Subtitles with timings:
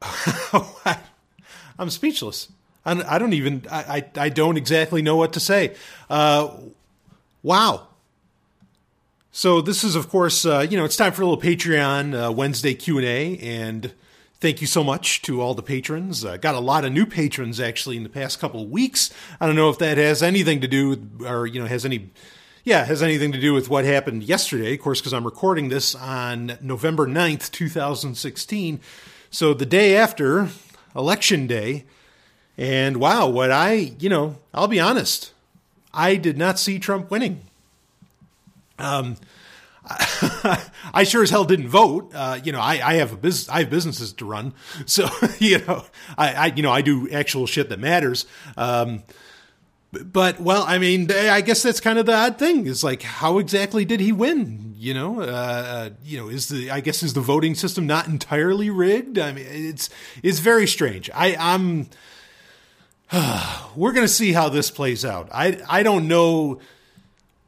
[0.82, 1.00] what?
[1.78, 2.48] I'm speechless.
[2.84, 3.64] I don't even.
[3.70, 5.76] I, I, I don't exactly know what to say.
[6.10, 6.50] Uh,
[7.42, 7.86] wow.
[9.30, 12.32] So this is, of course, uh, you know, it's time for a little Patreon uh,
[12.32, 13.92] Wednesday Q and A, and
[14.40, 16.24] thank you so much to all the patrons.
[16.24, 19.10] Uh, got a lot of new patrons actually in the past couple of weeks.
[19.40, 22.10] I don't know if that has anything to do with, or you know, has any,
[22.64, 24.74] yeah, has anything to do with what happened yesterday.
[24.74, 28.80] Of course, because I'm recording this on November 9th, 2016.
[29.30, 30.48] So the day after
[30.94, 31.84] election day.
[32.58, 35.32] And wow, what I, you know, I'll be honest,
[35.92, 37.42] I did not see Trump winning.
[38.78, 39.16] Um,
[40.94, 42.12] I sure as hell didn't vote.
[42.14, 44.54] Uh, you know, I, I have a business, I have businesses to run,
[44.86, 45.84] so you know,
[46.16, 48.26] I, I you know, I do actual shit that matters.
[48.56, 49.02] Um,
[49.92, 52.66] but well, I mean, I guess that's kind of the odd thing.
[52.66, 54.74] Is like, how exactly did he win?
[54.78, 58.08] You know, uh, uh you know, is the I guess is the voting system not
[58.08, 59.18] entirely rigged?
[59.18, 59.90] I mean, it's
[60.22, 61.10] it's very strange.
[61.14, 61.90] I, I'm
[63.76, 65.28] we're to see how this plays out.
[65.30, 66.58] I I don't know.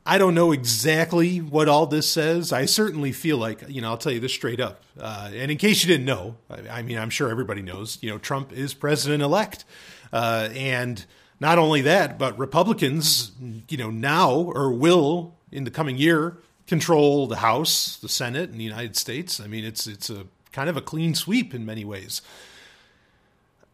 [0.06, 2.53] I don't know exactly what all this says.
[2.53, 4.83] I certainly feel like, you know, I'll tell you this straight up.
[5.01, 8.11] Uh, and in case you didn't know, I, I, mean, I'm sure everybody knows, you
[8.11, 9.64] know, Trump is president elect.
[10.12, 11.06] Uh, and
[11.45, 13.33] not only that, but Republicans,
[13.69, 18.59] you know, now or will in the coming year control the House, the Senate, and
[18.59, 19.41] the United States.
[19.41, 22.23] I mean, it's it's a kind of a clean sweep in many ways.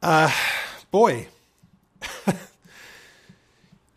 [0.02, 0.32] Uh,
[0.90, 1.28] boy,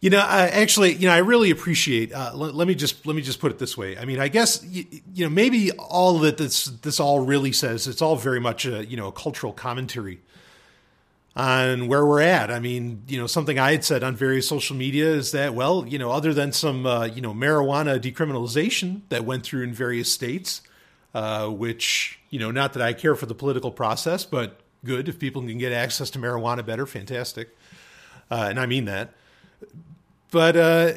[0.02, 2.14] you know, I, actually, you know, I really appreciate.
[2.14, 3.98] Uh, let, let, me just let me just put it this way.
[3.98, 7.88] I mean, I guess you, you know maybe all that this this all really says
[7.88, 10.22] it's all very much a you know a cultural commentary
[11.36, 12.52] on where we're at.
[12.52, 15.86] I mean, you know, something I had said on various social media is that well,
[15.88, 20.12] you know, other than some uh, you know marijuana decriminalization that went through in various
[20.12, 20.62] states,
[21.14, 25.18] uh, which you know, not that I care for the political process, but good if
[25.18, 27.56] people can get access to marijuana better, fantastic
[28.34, 29.14] uh, and I mean that.
[30.32, 30.94] But uh,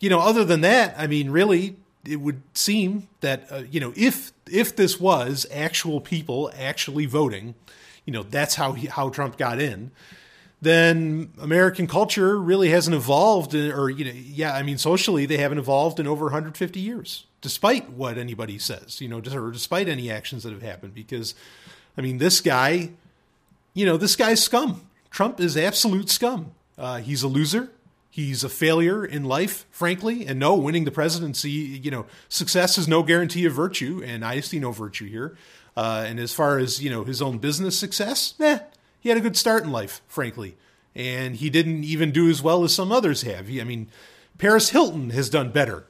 [0.00, 3.92] you know, other than that, I mean, really, it would seem that uh, you know,
[3.96, 7.54] if if this was actual people actually voting,
[8.06, 9.90] you know, that's how he, how Trump got in.
[10.62, 15.36] Then American culture really hasn't evolved, uh, or you know, yeah, I mean, socially they
[15.36, 20.10] haven't evolved in over 150 years, despite what anybody says, you know, or despite any
[20.10, 20.94] actions that have happened.
[20.94, 21.34] Because,
[21.98, 22.90] I mean, this guy,
[23.74, 24.88] you know, this guy's scum.
[25.10, 26.52] Trump is absolute scum.
[26.78, 27.70] Uh, he's a loser.
[28.08, 30.26] He's a failure in life, frankly.
[30.26, 34.40] And no, winning the presidency, you know, success is no guarantee of virtue, and I
[34.40, 35.36] see no virtue here.
[35.76, 38.58] Uh, and as far as you know, his own business success, eh,
[39.00, 40.56] he had a good start in life, frankly.
[40.94, 43.50] And he didn't even do as well as some others have.
[43.50, 43.88] I mean,
[44.38, 45.84] Paris Hilton has done better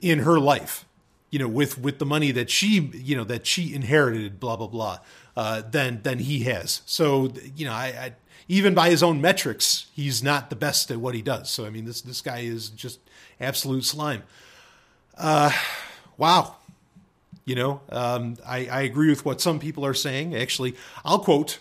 [0.00, 0.84] in her life,
[1.30, 4.66] you know, with with the money that she, you know, that she inherited, blah blah
[4.66, 4.98] blah,
[5.36, 6.82] uh, than than he has.
[6.84, 8.12] So, you know, I, I
[8.48, 11.48] even by his own metrics, he's not the best at what he does.
[11.48, 12.98] So I mean, this this guy is just
[13.40, 14.24] absolute slime.
[15.16, 15.52] Uh,
[16.16, 16.56] wow.
[17.44, 20.34] You know, um, I, I agree with what some people are saying.
[20.34, 20.74] Actually,
[21.04, 21.58] I'll quote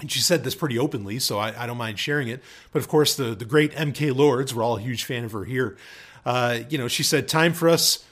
[0.00, 2.42] and she said this pretty openly, so I, I, don't mind sharing it.
[2.72, 4.10] But of course, the the great M.K.
[4.10, 5.76] Lords, we're all a huge fan of her here.
[6.24, 8.04] Uh, you know, she said, "Time for us,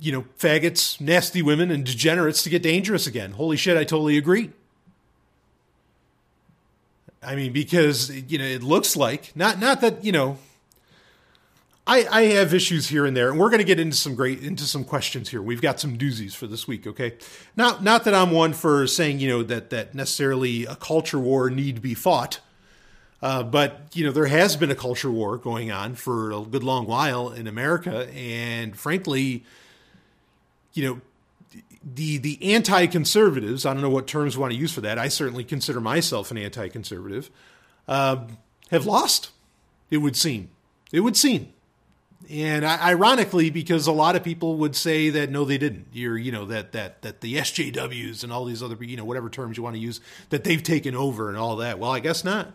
[0.00, 4.16] you know, faggots, nasty women, and degenerates to get dangerous again." Holy shit, I totally
[4.16, 4.50] agree.
[7.22, 10.38] I mean, because you know, it looks like not not that you know.
[11.86, 14.42] I, I have issues here and there, and we're going to get into some great
[14.42, 15.42] into some questions here.
[15.42, 17.14] We've got some doozies for this week, okay?
[17.56, 21.50] Not not that I'm one for saying you know that that necessarily a culture war
[21.50, 22.40] need be fought,
[23.20, 26.62] uh, but you know there has been a culture war going on for a good
[26.64, 29.44] long while in America, and frankly,
[30.72, 31.00] you know
[31.84, 34.98] the the anti-conservatives, I don't know what terms we want to use for that.
[34.98, 37.30] I certainly consider myself an anti-conservative.
[37.86, 38.24] Uh,
[38.70, 39.30] have lost.
[39.90, 40.48] It would seem.
[40.90, 41.52] It would seem.
[42.30, 45.88] And ironically, because a lot of people would say that no, they didn't.
[45.92, 49.28] You're, you know, that that that the SJWs and all these other, you know, whatever
[49.28, 50.00] terms you want to use,
[50.30, 51.78] that they've taken over and all that.
[51.78, 52.54] Well, I guess not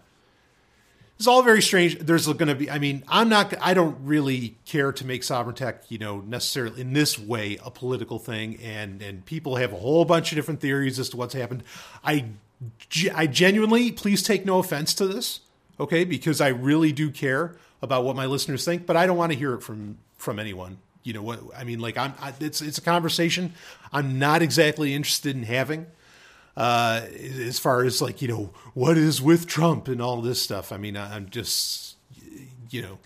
[1.19, 1.99] it's all very strange.
[1.99, 5.53] There's going to be, I mean, I'm not, I don't really care to make sovereign
[5.53, 8.57] tech, you know, necessarily in this way a political thing.
[8.63, 11.65] And, and people have a whole bunch of different theories as to what's happened.
[12.05, 12.27] I,
[13.13, 15.41] I genuinely, please take no offense to this,
[15.77, 16.05] okay?
[16.05, 19.37] Because I really do care about what my listeners think, but I don't want to
[19.37, 20.77] hear it from, from anyone.
[21.03, 21.39] You know what?
[21.55, 23.53] I mean, like I'm, I, it's, it's a conversation
[23.91, 25.87] I'm not exactly interested in having
[26.59, 27.01] uh,
[27.39, 30.71] as far as like you know what is with Trump and all this stuff.
[30.71, 31.95] I mean, I'm just
[32.69, 32.99] you know,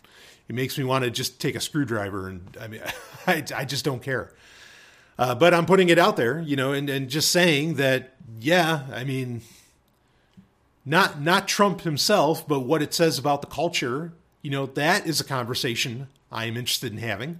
[0.49, 2.81] it makes me want to just take a screwdriver and I mean,
[3.27, 4.33] I, I just don't care.
[5.17, 8.81] Uh, but I'm putting it out there, you know, and, and just saying that, yeah,
[8.91, 9.41] I mean,
[10.83, 15.19] not not Trump himself, but what it says about the culture, you know, that is
[15.19, 17.39] a conversation I am interested in having.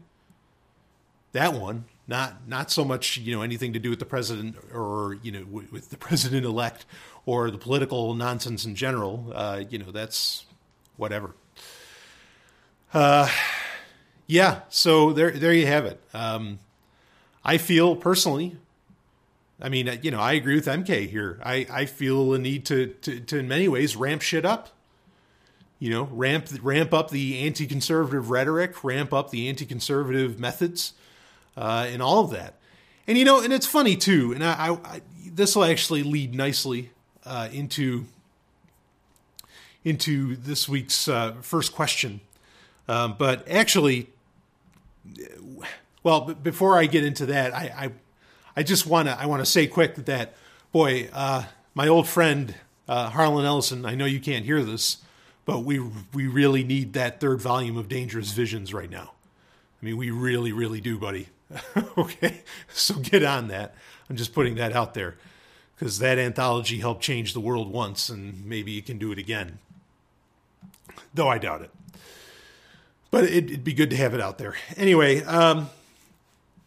[1.34, 5.20] That one, not not so much you know anything to do with the president or
[5.22, 6.86] you know with, with the president elect
[7.28, 9.32] or the political nonsense in general.
[9.36, 10.46] Uh, you know, that's
[10.98, 11.36] whatever.
[12.94, 13.30] Uh,
[14.26, 16.02] yeah, so there there you have it.
[16.14, 16.58] Um,
[17.46, 18.58] I feel personally
[19.64, 21.40] I mean, you know, I agree with MK here.
[21.42, 24.73] I, I feel a need to, to, to, in many ways, ramp shit up.
[25.84, 30.94] You know, ramp ramp up the anti-conservative rhetoric, ramp up the anti-conservative methods,
[31.58, 32.54] uh, and all of that.
[33.06, 34.32] And you know, and it's funny too.
[34.32, 36.92] And I, I, I this will actually lead nicely
[37.26, 38.06] uh, into
[39.84, 42.22] into this week's uh, first question.
[42.88, 44.08] Um, but actually,
[46.02, 47.92] well, before I get into that, I, I
[48.56, 50.34] I just want to I want to say quick that
[50.72, 51.44] boy, uh,
[51.76, 52.56] my old friend
[52.88, 53.86] uh, Harlan Ellison.
[53.86, 55.00] I know you can't hear this,
[55.45, 55.80] but we
[56.13, 59.13] we really need that third volume of Dangerous Visions right now.
[59.81, 61.28] I mean, we really, really do, buddy.
[61.98, 62.42] okay,
[62.74, 63.75] so get on that.
[64.10, 65.16] I'm just putting that out there
[65.75, 69.60] because that anthology helped change the world once, and maybe you can do it again.
[71.13, 71.72] Though I doubt it.
[73.12, 74.56] But it, would be good to have it out there.
[74.75, 75.69] Anyway, um,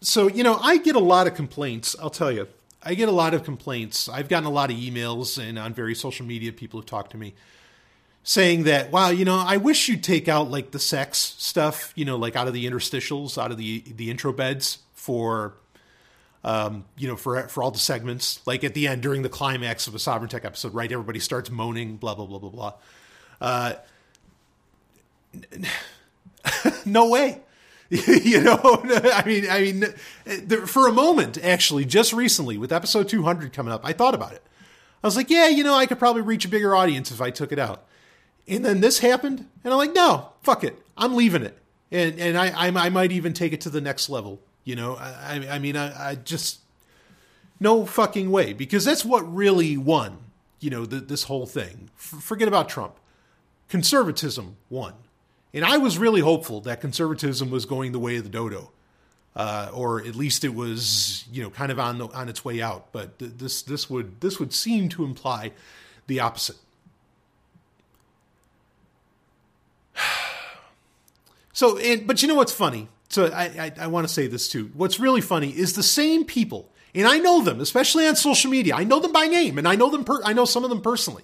[0.00, 2.46] so you know i get a lot of complaints i'll tell you
[2.82, 6.00] i get a lot of complaints i've gotten a lot of emails and on various
[6.00, 7.34] social media people have talked to me
[8.28, 12.05] saying that wow you know i wish you'd take out like the sex stuff you
[12.05, 15.55] know like out of the interstitials out of the the intro beds for
[16.46, 19.88] um, you know, for for all the segments, like at the end during the climax
[19.88, 20.90] of a Sovereign Tech episode, right?
[20.90, 22.73] Everybody starts moaning, blah blah blah blah blah.
[23.40, 23.73] Uh,
[26.87, 27.40] no way.
[27.90, 33.52] you know, I mean, I mean, for a moment, actually, just recently with episode 200
[33.52, 34.43] coming up, I thought about it.
[35.02, 37.31] I was like, yeah, you know, I could probably reach a bigger audience if I
[37.31, 37.84] took it out.
[38.48, 41.58] And then this happened, and I'm like, no, fuck it, I'm leaving it,
[41.90, 44.40] and and I I, I might even take it to the next level.
[44.64, 46.60] You know, I I mean, I, I just
[47.58, 50.19] no fucking way because that's what really won.
[50.60, 51.90] You know, the, this whole thing.
[51.96, 52.96] F- forget about Trump.
[53.69, 54.94] Conservatism won.
[55.52, 58.70] And I was really hopeful that conservatism was going the way of the dodo,
[59.34, 62.60] uh, or at least it was, you know, kind of on the, on its way
[62.60, 62.93] out.
[62.93, 65.52] But th- this this would this would seem to imply
[66.06, 66.56] the opposite.
[71.56, 72.87] So, and, but you know what's funny?
[73.08, 74.70] So I, I, I want to say this too.
[74.75, 78.75] What's really funny is the same people, and I know them, especially on social media.
[78.75, 80.05] I know them by name, and I know them.
[80.05, 81.23] Per, I know some of them personally.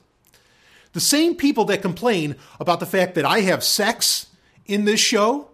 [0.95, 4.29] The same people that complain about the fact that I have sex
[4.65, 5.51] in this show,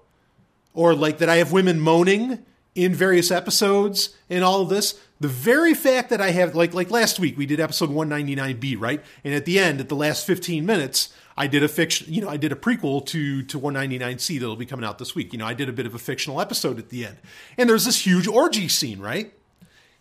[0.74, 2.46] or like that I have women moaning
[2.76, 6.90] in various episodes and all of this, the very fact that I have like like
[6.90, 9.02] last week we did episode 199B, right?
[9.24, 12.28] And at the end, at the last 15 minutes, I did a fiction, you know,
[12.28, 15.32] I did a prequel to to 199C that'll be coming out this week.
[15.32, 17.16] You know, I did a bit of a fictional episode at the end.
[17.56, 19.32] And there's this huge orgy scene, right?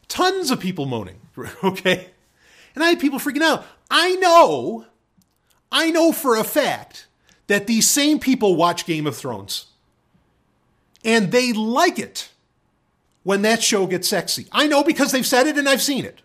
[0.07, 1.19] Tons of people moaning,
[1.63, 2.09] okay?
[2.75, 3.65] And I had people freaking out.
[3.89, 4.85] I know
[5.71, 7.07] I know for a fact
[7.47, 9.67] that these same people watch Game of Thrones
[11.03, 12.29] and they like it
[13.27, 14.47] when that show gets sexy.
[14.53, 16.21] I know because they've said it and I've seen it.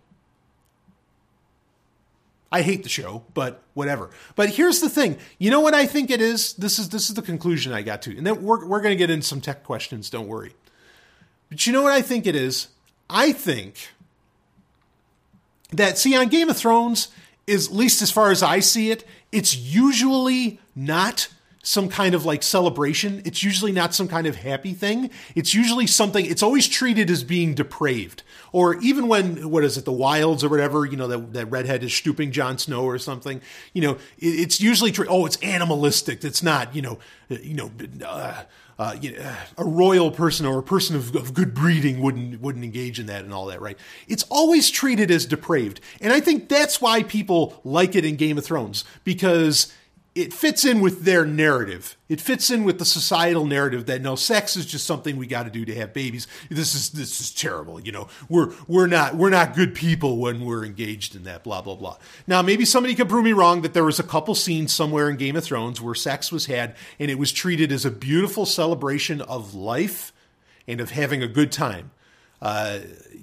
[2.52, 4.10] I hate the show, but whatever.
[4.36, 5.18] But here's the thing.
[5.36, 6.52] You know what I think it is?
[6.52, 8.16] This is this is the conclusion I got to.
[8.16, 10.54] And then we're we're going to get into some tech questions, don't worry.
[11.48, 12.68] But you know what I think it is?
[13.10, 13.88] I think
[15.72, 17.08] that see on Game of Thrones
[17.48, 21.26] is at least as far as I see it, it's usually not
[21.62, 23.22] some kind of like celebration.
[23.24, 25.10] It's usually not some kind of happy thing.
[25.34, 28.24] It's usually something, it's always treated as being depraved.
[28.50, 31.84] Or even when, what is it, the wilds or whatever, you know, that, that redhead
[31.84, 33.40] is stooping Jon Snow or something,
[33.72, 36.24] you know, it, it's usually, oh, it's animalistic.
[36.24, 37.70] It's not, you know, you know,
[38.04, 38.42] uh,
[38.78, 42.64] uh, you know, a royal person or a person of, of, good breeding wouldn't wouldn't
[42.64, 43.78] engage in that and all that, right?
[44.08, 48.38] It's always treated as depraved, and I think that's why people like it in Game
[48.38, 49.72] of Thrones because
[50.14, 51.96] it fits in with their narrative.
[52.10, 55.44] It fits in with the societal narrative that no, sex is just something we got
[55.44, 56.26] to do to have babies.
[56.50, 57.80] This is this is terrible.
[57.80, 61.44] You know, we're we're not we're not good people when we're engaged in that.
[61.44, 61.96] Blah blah blah.
[62.26, 65.16] Now maybe somebody could prove me wrong that there was a couple scenes somewhere in
[65.16, 69.22] Game of Thrones where sex was had and it was treated as a beautiful celebration
[69.22, 70.12] of life
[70.68, 71.90] and of having a good time.
[72.42, 72.80] Uh,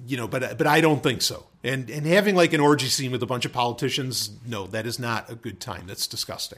[0.08, 1.46] you know, but but I don't think so.
[1.64, 4.98] And and having like an orgy scene with a bunch of politicians, no, that is
[4.98, 5.84] not a good time.
[5.86, 6.58] That's disgusting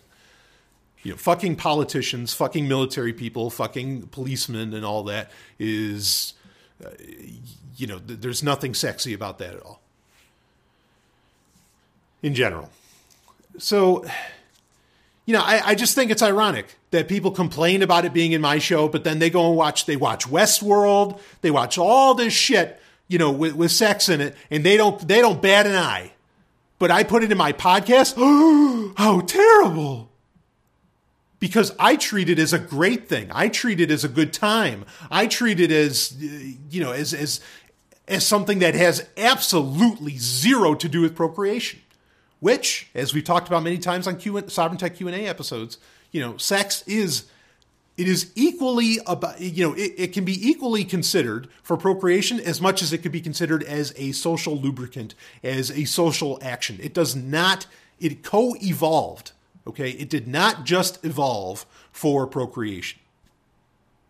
[1.03, 6.34] you know, fucking politicians, fucking military people, fucking policemen, and all that is
[6.84, 6.89] uh,
[7.81, 9.81] you know, th- there's nothing sexy about that at all.
[12.22, 12.70] In general.
[13.58, 14.05] So,
[15.25, 18.41] you know, I, I just think it's ironic that people complain about it being in
[18.41, 22.34] my show, but then they go and watch, they watch Westworld, they watch all this
[22.34, 25.75] shit, you know, with, with sex in it, and they don't, they don't bat an
[25.75, 26.12] eye.
[26.77, 28.13] But I put it in my podcast.
[28.17, 30.11] Oh, how terrible
[31.42, 33.30] because I treat it as a great thing.
[33.34, 34.86] I treat it as a good time.
[35.10, 36.16] I treat it as
[36.70, 37.42] you know as as
[38.08, 41.82] as something that has absolutely zero to do with procreation.
[42.40, 45.78] Which, as we've talked about many times on Q Sovereign Tech Q and A episodes,
[46.12, 47.26] you know, sex is
[47.98, 52.62] it is equally about you know it, it, can be equally considered for procreation as
[52.62, 56.94] much as it could be considered as a social lubricant as a social action it
[56.94, 57.68] does not
[58.00, 59.34] it co-evolved
[59.68, 63.00] Okay, it did not just evolve for procreation.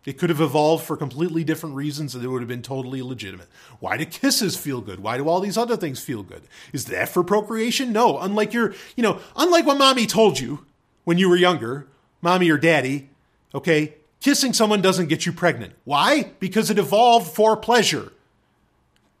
[0.04, 3.46] It could have evolved for completely different reasons and it would have been totally legitimate.
[3.78, 5.00] Why do kisses feel good?
[5.00, 6.42] Why do all these other things feel good?
[6.72, 7.92] Is that for procreation?
[7.92, 8.18] No.
[8.18, 10.66] Unlike your, you know, unlike what mommy told you
[11.04, 11.86] when you were younger,
[12.20, 13.10] mommy or daddy,
[13.54, 15.74] okay, kissing someone doesn't get you pregnant.
[15.84, 16.32] Why?
[16.40, 18.12] Because it evolved for pleasure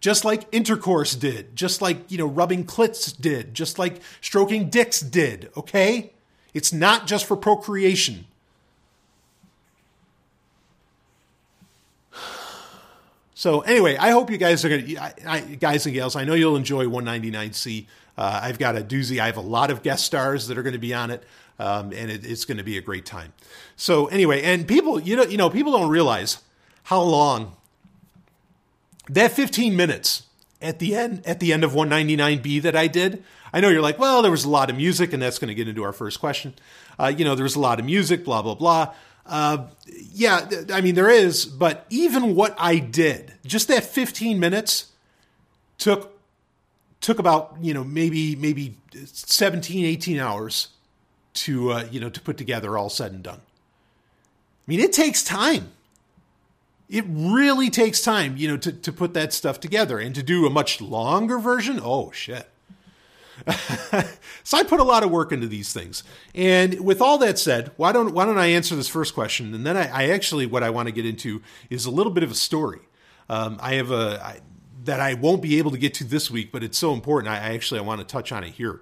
[0.02, 4.98] just like intercourse did, just like, you know, rubbing clits did, just like stroking dicks
[4.98, 6.10] did, okay?
[6.54, 8.26] It's not just for procreation.
[13.34, 16.14] So anyway, I hope you guys are gonna, guys and gals.
[16.14, 17.86] I know you'll enjoy 199C.
[18.16, 19.18] Uh, I've got a doozy.
[19.18, 21.24] I have a lot of guest stars that are going to be on it,
[21.58, 23.32] um, and it, it's going to be a great time.
[23.74, 26.38] So anyway, and people, you know, you know, people don't realize
[26.84, 27.56] how long
[29.08, 30.24] that 15 minutes
[30.60, 33.24] at the end at the end of 199B that I did.
[33.52, 35.54] I know you're like, well, there was a lot of music, and that's going to
[35.54, 36.54] get into our first question.
[36.98, 38.94] Uh, you know, there was a lot of music, blah blah blah.
[39.26, 44.92] Uh, yeah, I mean there is, but even what I did, just that 15 minutes,
[45.78, 46.18] took
[47.00, 50.68] took about you know maybe maybe 17, 18 hours
[51.34, 53.40] to uh, you know to put together, all said and done.
[53.40, 55.72] I mean, it takes time
[56.92, 60.46] it really takes time, you know, to, to put that stuff together and to do
[60.46, 61.80] a much longer version.
[61.82, 62.46] Oh, shit.
[64.44, 66.04] so I put a lot of work into these things.
[66.34, 69.54] And with all that said, why don't why don't I answer this first question?
[69.54, 72.22] And then I, I actually what I want to get into is a little bit
[72.22, 72.80] of a story.
[73.28, 74.40] Um, I have a I,
[74.84, 77.32] that I won't be able to get to this week, but it's so important.
[77.32, 78.80] I, I actually I want to touch on it here.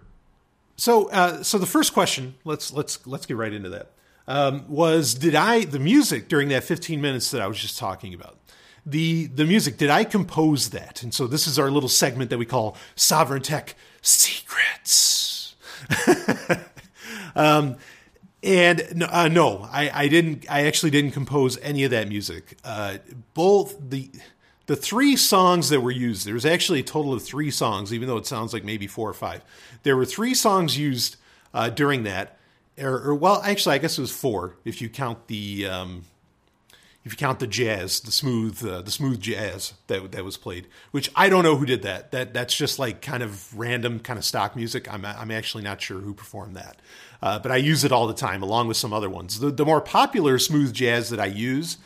[0.76, 3.92] So uh, so the first question, let's let's let's get right into that
[4.30, 8.14] um, was did I the music during that 15 minutes that I was just talking
[8.14, 8.38] about
[8.86, 12.38] the the music did I compose that and so this is our little segment that
[12.38, 15.54] we call Sovereign Tech Secrets.
[17.34, 17.76] um,
[18.42, 20.46] and uh, no, I, I didn't.
[20.50, 22.56] I actually didn't compose any of that music.
[22.64, 22.98] Uh,
[23.34, 24.10] both the
[24.66, 26.26] the three songs that were used.
[26.26, 29.10] There was actually a total of three songs, even though it sounds like maybe four
[29.10, 29.44] or five.
[29.82, 31.16] There were three songs used
[31.52, 32.38] uh, during that
[32.80, 36.04] or, or, well, actually, I guess it was four if you count the um,
[37.04, 40.66] if you count the jazz, the smooth uh, the smooth jazz that that was played.
[40.90, 42.12] Which I don't know who did that.
[42.12, 44.92] That that's just like kind of random, kind of stock music.
[44.92, 46.76] I'm I'm actually not sure who performed that,
[47.22, 49.40] uh, but I use it all the time along with some other ones.
[49.40, 51.78] The the more popular smooth jazz that I use.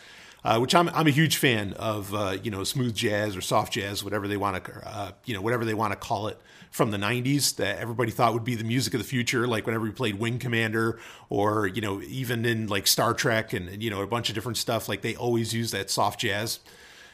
[0.47, 3.73] Uh, which I'm, I'm a huge fan of, uh, you know, smooth jazz or soft
[3.73, 6.39] jazz, whatever they want to, uh, you know, whatever they want to call it
[6.75, 9.85] from the 90s that everybody thought would be the music of the future like whenever
[9.85, 10.99] we played wing commander
[11.31, 14.59] or you know even in like star trek and you know a bunch of different
[14.59, 16.59] stuff like they always use that soft jazz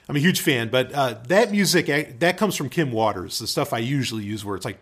[0.09, 1.89] i'm a huge fan but uh, that music
[2.21, 4.79] that comes from kim waters the stuff i usually use where it's like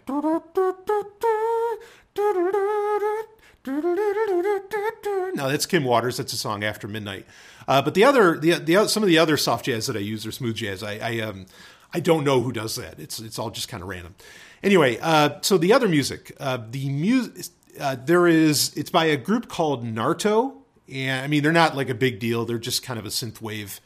[5.35, 6.17] no, that's Kim Waters.
[6.17, 7.27] That's a song after midnight.
[7.67, 10.25] Uh, but the other, the the some of the other soft jazz that I use
[10.25, 10.83] are smooth jazz.
[10.83, 11.47] I, I um
[11.93, 12.99] I don't know who does that.
[12.99, 14.15] It's it's all just kind of random.
[14.63, 17.47] Anyway, uh, so the other music, uh, the music,
[17.81, 20.57] uh, there is, it's by a group called Narto.
[20.93, 22.45] And I mean, they're not like a big deal.
[22.45, 23.81] They're just kind of a synthwave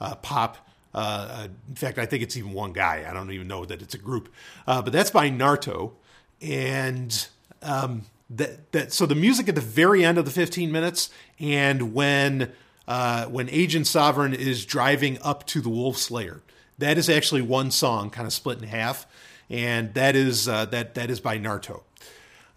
[0.00, 0.58] uh, pop.
[0.94, 3.06] Uh, uh, in fact, I think it's even one guy.
[3.08, 4.28] I don't even know that it's a group.
[4.66, 5.94] but that's by Narto.
[6.42, 7.26] And
[7.62, 11.94] um, that, that, so the music at the very end of the 15 minutes, and
[11.94, 12.52] when,
[12.86, 16.42] when Agent Sovereign is driving up to the Wolf Slayer,
[16.76, 19.06] that is actually one song kind of split in half
[19.50, 21.82] and that is uh, that that is by Narto.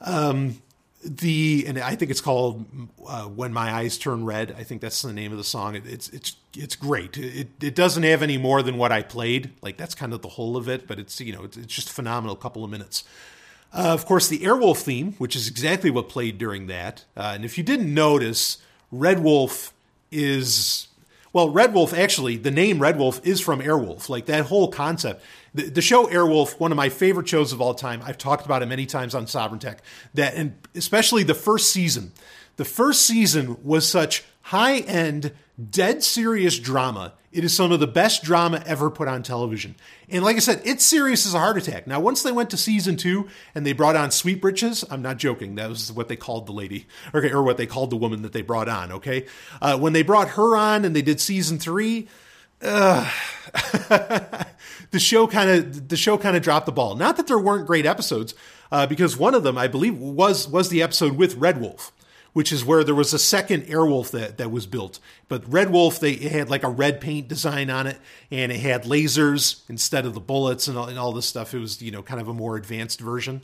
[0.01, 0.61] Um,
[1.03, 2.65] the and I think it's called
[3.07, 5.75] uh, "When My Eyes Turn Red." I think that's the name of the song.
[5.75, 7.17] It, it's it's it's great.
[7.17, 9.51] It it doesn't have any more than what I played.
[9.61, 10.87] Like that's kind of the whole of it.
[10.87, 13.03] But it's you know it's, it's just a phenomenal couple of minutes.
[13.73, 17.05] Uh, of course, the Airwolf theme, which is exactly what played during that.
[17.15, 18.57] Uh, and if you didn't notice,
[18.91, 19.73] Red Wolf
[20.11, 20.89] is
[21.31, 24.09] Well, Red Wolf, actually, the name Red Wolf is from Airwolf.
[24.09, 25.23] Like that whole concept.
[25.53, 28.01] The, the show Airwolf, one of my favorite shows of all time.
[28.05, 29.81] I've talked about it many times on Sovereign Tech.
[30.13, 32.13] That, and especially the first season.
[32.57, 35.33] The first season was such high end,
[35.69, 37.13] dead serious drama.
[37.31, 39.75] It is some of the best drama ever put on television.
[40.09, 41.87] And like I said, it's serious as a heart attack.
[41.87, 45.17] Now, once they went to season two and they brought on Sweet Britches, I'm not
[45.17, 45.55] joking.
[45.55, 48.33] That was what they called the lady, okay, or what they called the woman that
[48.33, 48.91] they brought on.
[48.91, 49.27] Okay,
[49.61, 52.09] uh, when they brought her on and they did season three,
[52.61, 53.09] uh,
[54.91, 56.95] the show kind of the show kind of dropped the ball.
[56.95, 58.33] Not that there weren't great episodes,
[58.71, 61.91] uh, because one of them, I believe, was was the episode with Red Wolf
[62.33, 64.99] which is where there was a second Airwolf that, that was built.
[65.27, 68.83] But Red Wolf, they had like a red paint design on it, and it had
[68.83, 71.53] lasers instead of the bullets and all, and all this stuff.
[71.53, 73.41] It was, you know, kind of a more advanced version.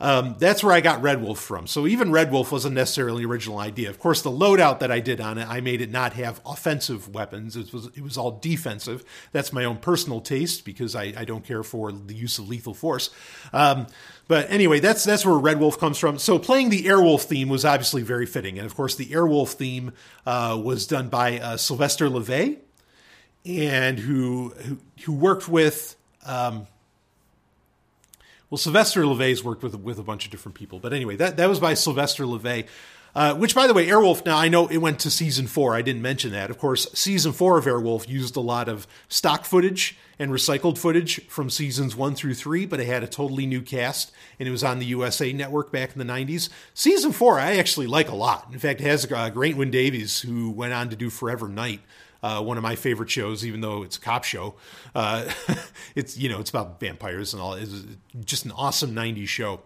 [0.00, 1.66] Um, that's where I got Red Wolf from.
[1.66, 3.90] So even Red Wolf wasn't necessarily an original idea.
[3.90, 7.14] Of course, the loadout that I did on it, I made it not have offensive
[7.14, 7.54] weapons.
[7.54, 9.04] It was it was all defensive.
[9.32, 12.72] That's my own personal taste because I, I don't care for the use of lethal
[12.72, 13.10] force.
[13.52, 13.88] Um,
[14.26, 16.18] but anyway, that's that's where Red Wolf comes from.
[16.18, 19.92] So playing the Airwolf theme was obviously very fitting, and of course, the Airwolf theme
[20.24, 22.56] uh, was done by uh, Sylvester Levay,
[23.44, 25.96] and who who, who worked with.
[26.24, 26.66] Um,
[28.50, 31.48] well, Sylvester Levay's worked with with a bunch of different people, but anyway, that that
[31.48, 32.66] was by Sylvester LeVay.
[33.12, 34.24] Uh, which, by the way, Airwolf.
[34.24, 35.74] Now I know it went to season four.
[35.74, 36.48] I didn't mention that.
[36.48, 41.26] Of course, season four of Airwolf used a lot of stock footage and recycled footage
[41.26, 44.62] from seasons one through three, but it had a totally new cast, and it was
[44.62, 46.50] on the USA Network back in the '90s.
[46.72, 48.48] Season four, I actually like a lot.
[48.52, 51.80] In fact, it has uh, Geraint Wyn Davies, who went on to do Forever Knight
[52.22, 54.54] uh, one of my favorite shows, even though it's a cop show.
[54.94, 55.30] Uh,
[55.94, 57.54] it's you know it's about vampires and all.
[57.54, 57.84] It's
[58.24, 59.60] just an awesome '90s show.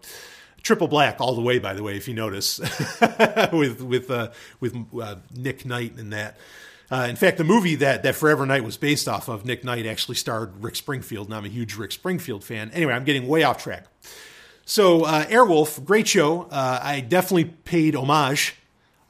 [0.61, 2.59] Triple Black all the way, by the way, if you notice,
[3.53, 6.37] with with uh, with uh, Nick Knight and that.
[6.91, 9.85] Uh, in fact, the movie that that Forever Knight was based off of, Nick Knight
[9.85, 12.71] actually starred Rick Springfield, and I'm a huge Rick Springfield fan.
[12.71, 13.85] Anyway, I'm getting way off track.
[14.65, 16.43] So, uh, Airwolf, great show.
[16.43, 18.55] Uh, I definitely paid homage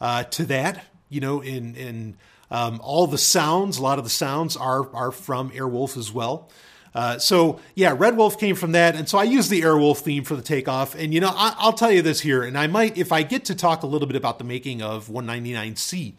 [0.01, 0.85] uh, to that.
[1.09, 2.17] You know, in in
[2.51, 6.49] um, all the sounds, a lot of the sounds are are from Airwolf as well.
[6.95, 10.23] Uh, so yeah, Red Wolf came from that, and so I used the Airwolf theme
[10.23, 10.95] for the takeoff.
[10.95, 13.45] And you know, I, will tell you this here, and I might, if I get
[13.45, 16.13] to talk a little bit about the making of 199C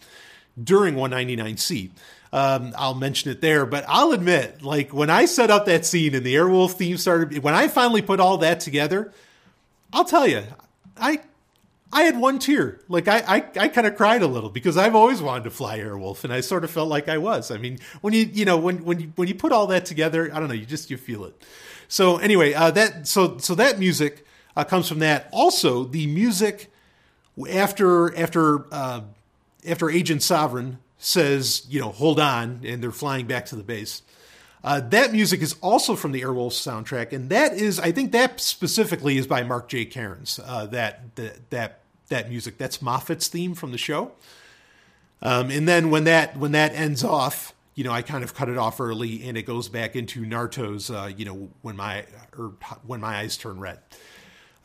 [0.62, 1.90] during 199C,
[2.30, 3.64] um, I'll mention it there.
[3.64, 7.42] But I'll admit, like when I set up that scene and the Airwolf theme started,
[7.42, 9.14] when I finally put all that together,
[9.94, 10.42] I'll tell you,
[10.98, 11.20] I
[11.92, 12.81] I had one tear.
[12.88, 15.79] Like I, I, I kind of cried a little because I've always wanted to fly
[15.79, 17.51] Airwolf, and I sort of felt like I was.
[17.51, 20.31] I mean, when you, you know, when when you when you put all that together,
[20.33, 21.40] I don't know, you just you feel it.
[21.88, 25.29] So anyway, uh, that so so that music uh, comes from that.
[25.33, 26.72] Also, the music
[27.51, 29.03] after after uh,
[29.66, 34.03] after Agent Sovereign says, you know, hold on, and they're flying back to the base.
[34.66, 38.40] Uh, that music is also from the Airwolf soundtrack, and that is, I think, that
[38.40, 39.85] specifically is by Mark J.
[39.85, 40.40] Cairns.
[40.44, 44.11] Uh, that, that that that music, that's Moffet's theme from the show.
[45.22, 48.48] Um, and then when that when that ends off, you know, I kind of cut
[48.48, 52.05] it off early, and it goes back into Naruto's, uh, you know, when my
[52.37, 53.79] or when my eyes turn red.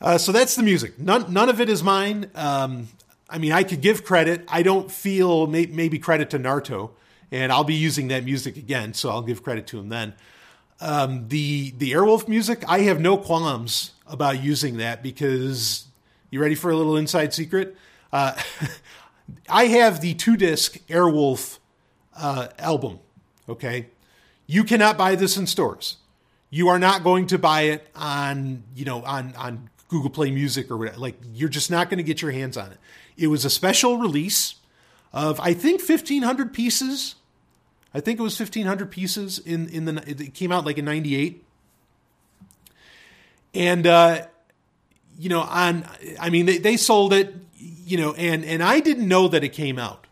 [0.00, 0.98] Uh, so that's the music.
[0.98, 2.28] None none of it is mine.
[2.34, 2.88] Um,
[3.30, 4.44] I mean, I could give credit.
[4.48, 6.90] I don't feel may, maybe credit to Naruto
[7.32, 10.12] and I'll be using that music again, so I'll give credit to him then.
[10.80, 15.86] Um, the the Airwolf music, I have no qualms about using that because
[16.30, 17.76] you ready for a little inside secret?
[18.12, 18.34] Uh,
[19.48, 21.58] I have the two disc Airwolf
[22.16, 23.00] uh, album.
[23.48, 23.86] Okay,
[24.46, 25.96] you cannot buy this in stores.
[26.50, 30.70] You are not going to buy it on you know on on Google Play Music
[30.70, 30.98] or whatever.
[30.98, 32.78] Like you're just not going to get your hands on it.
[33.16, 34.56] It was a special release
[35.12, 37.14] of I think 1500 pieces
[37.94, 40.02] I think it was 1,500 pieces in in the.
[40.06, 41.44] It came out like in '98,
[43.54, 44.26] and uh,
[45.18, 45.86] you know, on
[46.20, 49.50] I mean, they, they sold it, you know, and and I didn't know that it
[49.50, 50.06] came out.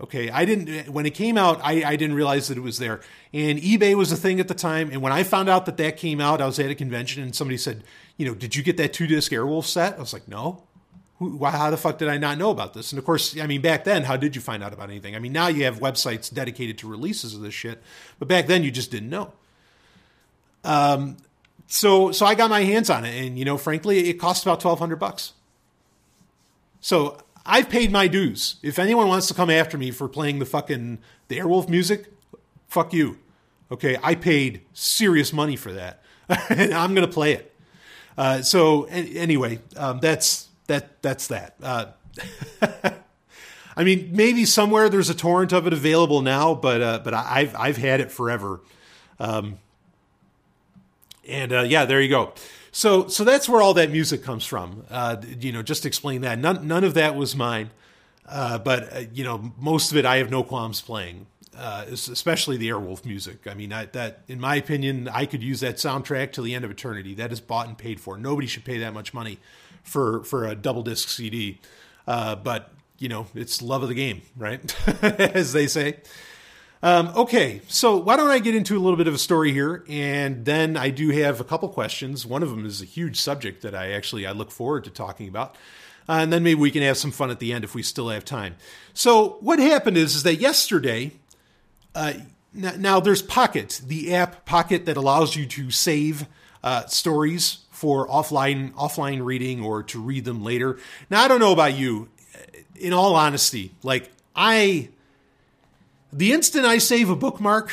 [0.00, 1.60] Okay, I didn't when it came out.
[1.62, 3.00] I, I didn't realize that it was there,
[3.32, 4.90] and eBay was a thing at the time.
[4.90, 7.34] And when I found out that that came out, I was at a convention, and
[7.34, 7.84] somebody said,
[8.16, 10.62] "You know, did you get that two disc Airwolf set?" I was like, "No."
[11.42, 12.92] How the fuck did I not know about this?
[12.92, 15.14] And of course, I mean, back then, how did you find out about anything?
[15.16, 17.82] I mean, now you have websites dedicated to releases of this shit,
[18.18, 19.32] but back then you just didn't know.
[20.64, 21.16] Um,
[21.66, 24.60] so so I got my hands on it, and you know, frankly, it cost about
[24.60, 25.32] twelve hundred bucks.
[26.80, 28.56] So I've paid my dues.
[28.62, 32.12] If anyone wants to come after me for playing the fucking the Airwolf music,
[32.68, 33.18] fuck you.
[33.70, 36.02] Okay, I paid serious money for that,
[36.50, 37.52] and I'm gonna play it.
[38.16, 41.56] Uh, so anyway, um, that's that that's that.
[41.62, 41.86] Uh,
[43.76, 47.54] I mean, maybe somewhere there's a torrent of it available now, but uh, but I've
[47.56, 48.60] I've had it forever.
[49.18, 49.58] Um,
[51.26, 52.34] and uh, yeah, there you go.
[52.70, 54.84] So so that's where all that music comes from.
[54.90, 56.38] Uh, you know, just explain that.
[56.38, 57.70] None none of that was mine,
[58.26, 61.26] uh, but uh, you know, most of it I have no qualms playing.
[61.54, 63.46] Uh, especially the Airwolf music.
[63.46, 66.64] I mean, I, that in my opinion, I could use that soundtrack till the end
[66.64, 67.12] of eternity.
[67.12, 68.16] That is bought and paid for.
[68.16, 69.38] Nobody should pay that much money
[69.82, 71.60] for for a double disc CD.
[72.06, 74.74] Uh, but you know, it's love of the game, right?
[75.02, 75.96] As they say.
[76.84, 79.84] Um, okay, so why don't I get into a little bit of a story here,
[79.88, 82.26] and then I do have a couple questions.
[82.26, 85.28] One of them is a huge subject that I actually I look forward to talking
[85.28, 85.54] about,
[86.08, 88.08] uh, and then maybe we can have some fun at the end if we still
[88.08, 88.56] have time.
[88.94, 91.12] So what happened is, is that yesterday,
[91.94, 92.14] uh,
[92.52, 96.26] now, now, there's Pocket, the app Pocket that allows you to save
[96.62, 100.78] uh, stories for offline offline reading or to read them later.
[101.10, 102.08] Now I don't know about you.
[102.76, 104.88] In all honesty, like I
[106.12, 107.72] the instant I save a bookmark,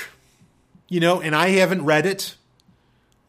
[0.87, 2.35] you know, and I haven't read it,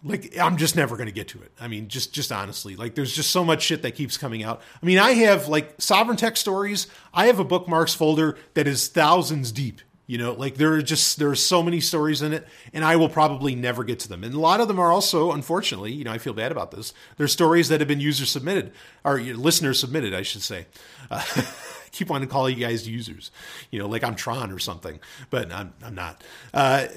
[0.03, 1.53] like I'm just never going to get to it.
[1.61, 4.62] I mean, just just honestly, like there's just so much shit that keeps coming out.
[4.83, 6.87] I mean, I have like sovereign Tech stories.
[7.12, 9.83] I have a bookmarks folder that is thousands deep.
[10.11, 12.96] You know, like there are just there are so many stories in it, and I
[12.96, 14.25] will probably never get to them.
[14.25, 16.92] And a lot of them are also, unfortunately, you know, I feel bad about this.
[17.16, 18.73] They're stories that have been user submitted
[19.05, 20.66] or listener submitted, I should say.
[21.12, 21.23] Uh,
[21.92, 23.31] keep wanting to call you guys users,
[23.70, 24.99] you know, like I'm Tron or something,
[25.31, 26.25] but I'm, I'm not.
[26.53, 26.88] Uh,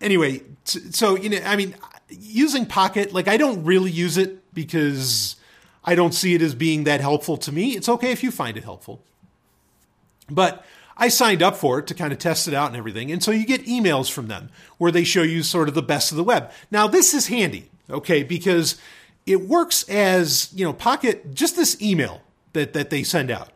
[0.00, 1.74] anyway, so, you know, I mean,
[2.08, 5.36] using Pocket, like I don't really use it because
[5.84, 7.76] I don't see it as being that helpful to me.
[7.76, 9.04] It's okay if you find it helpful.
[10.30, 10.64] But
[10.96, 13.10] I signed up for it to kind of test it out and everything.
[13.10, 16.10] And so you get emails from them where they show you sort of the best
[16.10, 16.50] of the web.
[16.70, 18.80] Now, this is handy, okay, because
[19.26, 22.20] it works as, you know, Pocket, just this email
[22.52, 23.50] that, that they send out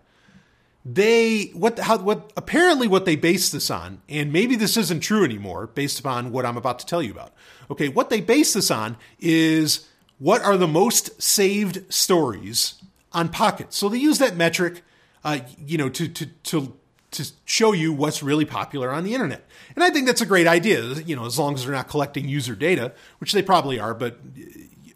[0.85, 5.25] they what how what apparently what they base this on and maybe this isn't true
[5.25, 7.33] anymore based upon what I'm about to tell you about.
[7.71, 12.83] Okay, what they base this on is what are the most saved stories
[13.13, 13.73] on Pocket.
[13.73, 14.83] So they use that metric
[15.25, 16.77] uh, you know to to to
[17.13, 19.47] to show you what's really popular on the internet.
[19.75, 22.29] And I think that's a great idea, you know, as long as they're not collecting
[22.29, 24.19] user data, which they probably are, but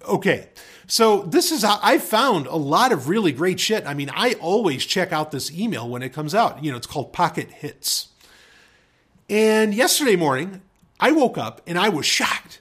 [0.06, 0.48] okay.
[0.86, 3.86] So this is I found a lot of really great shit.
[3.86, 6.64] I mean, I always check out this email when it comes out.
[6.64, 8.08] You know, it's called Pocket Hits.
[9.28, 10.62] And yesterday morning,
[10.98, 12.60] I woke up and I was shocked.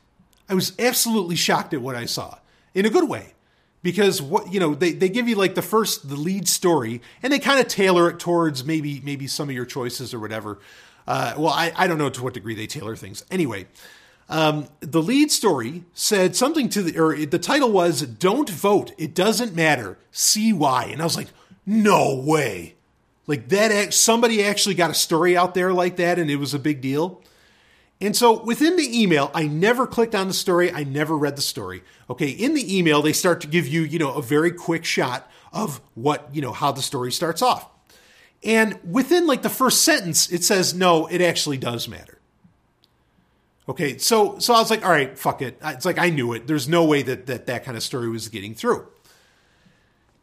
[0.49, 2.37] I was absolutely shocked at what I saw
[2.73, 3.33] in a good way.
[3.83, 7.31] Because what you know, they, they give you like the first the lead story and
[7.31, 10.59] they kind of tailor it towards maybe maybe some of your choices or whatever.
[11.07, 13.23] Uh, well, I, I don't know to what degree they tailor things.
[13.31, 13.67] Anyway,
[14.29, 18.91] um, the lead story said something to the, or the title was "Don't vote.
[18.97, 19.97] It doesn't matter.
[20.11, 21.29] See why." And I was like,
[21.65, 22.75] "No way!"
[23.25, 23.93] Like that.
[23.93, 27.21] Somebody actually got a story out there like that, and it was a big deal.
[27.99, 30.71] And so within the email, I never clicked on the story.
[30.71, 31.83] I never read the story.
[32.09, 32.29] Okay.
[32.29, 35.81] In the email, they start to give you, you know, a very quick shot of
[35.95, 37.67] what, you know, how the story starts off.
[38.43, 42.19] And within like the first sentence, it says, no, it actually does matter.
[43.69, 45.57] Okay, so so I was like, all right, fuck it.
[45.61, 46.47] It's like I knew it.
[46.47, 48.87] There's no way that that that kind of story was getting through.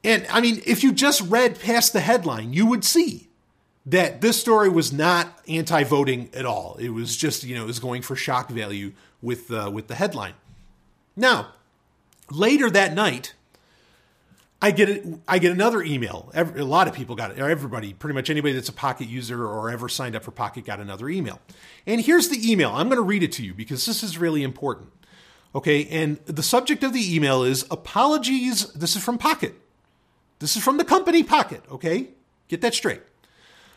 [0.02, 3.28] And I mean, if you just read past the headline, you would see
[3.86, 6.76] that this story was not anti-voting at all.
[6.78, 9.94] It was just you know it was going for shock value with uh, with the
[9.94, 10.34] headline.
[11.16, 11.52] Now,
[12.30, 13.34] later that night,
[14.60, 15.04] I get it.
[15.28, 16.30] I get another email.
[16.32, 17.38] Every, a lot of people got it.
[17.38, 20.80] Everybody, pretty much anybody that's a Pocket user or ever signed up for Pocket got
[20.80, 21.40] another email.
[21.86, 22.70] And here's the email.
[22.70, 24.90] I'm going to read it to you because this is really important.
[25.54, 28.72] Okay, and the subject of the email is apologies.
[28.72, 29.54] This is from Pocket.
[30.40, 31.62] This is from the company Pocket.
[31.70, 32.08] Okay,
[32.48, 33.02] get that straight.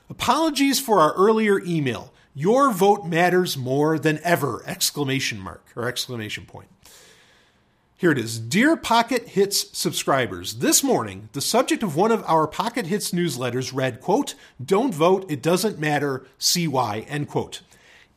[0.10, 2.13] Apologies for our earlier email.
[2.34, 4.63] Your vote matters more than ever!
[4.65, 6.70] Exclamation mark or exclamation point.
[7.98, 8.39] Here it is.
[8.39, 13.74] Dear Pocket Hits subscribers, this morning, the subject of one of our Pocket Hits newsletters
[13.74, 17.62] read, quote, Don't vote, it doesn't matter, CY, end quote.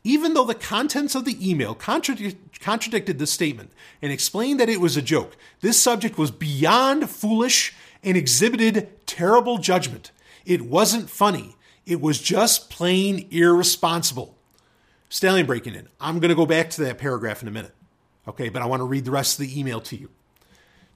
[0.04, 4.80] Even though the contents of the email contradic- contradicted this statement and explained that it
[4.80, 7.74] was a joke, this subject was beyond foolish
[8.04, 10.12] and exhibited terrible judgment.
[10.44, 11.56] It wasn't funny.
[11.86, 14.36] It was just plain irresponsible.
[15.08, 15.88] Stallion breaking in.
[16.00, 17.74] I'm going to go back to that paragraph in a minute.
[18.28, 20.08] Okay, but I want to read the rest of the email to you.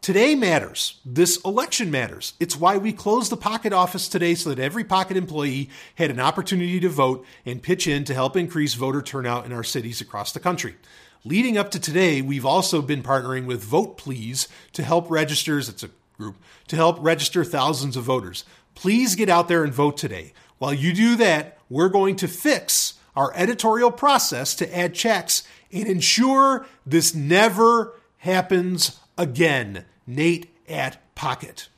[0.01, 1.01] Today matters.
[1.05, 2.35] This election matters.
[2.39, 6.21] It's why we closed the Pocket office today so that every Pocket employee had an
[6.21, 10.31] opportunity to vote and pitch in to help increase voter turnout in our cities across
[10.31, 10.77] the country.
[11.25, 15.83] Leading up to today, we've also been partnering with Vote Please to help registers, it's
[15.83, 16.37] a group,
[16.69, 18.45] to help register thousands of voters.
[18.75, 20.35] Please get out there and vote today.
[20.59, 25.87] While you do that, we're going to fix our editorial process to add checks and
[25.87, 29.85] ensure this never happens again.
[30.07, 31.69] Nate at Pocket.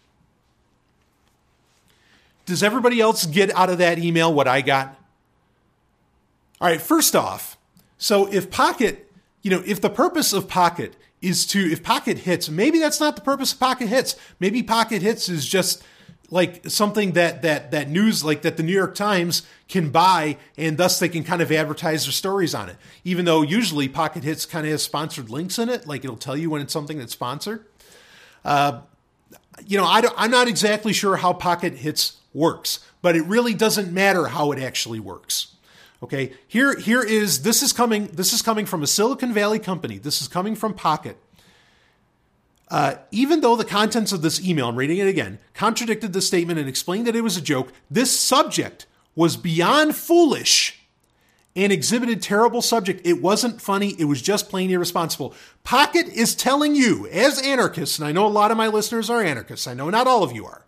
[2.45, 4.99] Does everybody else get out of that email what I got?
[6.61, 7.59] All right, first off,
[7.99, 9.11] so if Pocket,
[9.43, 13.17] you know, if the purpose of Pocket is to, if Pocket hits, maybe that's not
[13.17, 14.17] the purpose of Pocket hits.
[14.39, 15.83] Maybe Pocket hits is just
[16.31, 20.77] like something that that that news like that the New York Times can buy and
[20.77, 22.77] thus they can kind of advertise their stories on it.
[23.05, 26.37] Even though usually Pocket Hits kind of has sponsored links in it, like it'll tell
[26.37, 27.65] you when it's something that's sponsored.
[28.45, 28.81] Uh,
[29.67, 33.93] you know, I am not exactly sure how Pocket Hits works, but it really doesn't
[33.93, 35.55] matter how it actually works.
[36.03, 39.99] Okay, here here is this is coming this is coming from a Silicon Valley company.
[39.99, 41.17] This is coming from Pocket.
[42.69, 46.59] Uh, even though the contents of this email, I'm reading it again, contradicted the statement
[46.59, 50.81] and explained that it was a joke, this subject was beyond foolish
[51.55, 53.07] and exhibited terrible subject.
[53.07, 55.33] It wasn't funny, it was just plain irresponsible.
[55.65, 59.23] Pocket is telling you, as anarchists, and I know a lot of my listeners are
[59.23, 60.67] anarchists, I know not all of you are.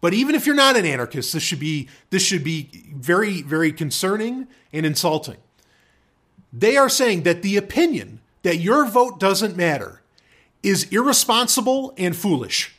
[0.00, 3.72] But even if you're not an anarchist, this should be this should be very, very
[3.72, 5.38] concerning and insulting.
[6.52, 10.02] They are saying that the opinion that your vote doesn't matter
[10.64, 12.74] is irresponsible and foolish.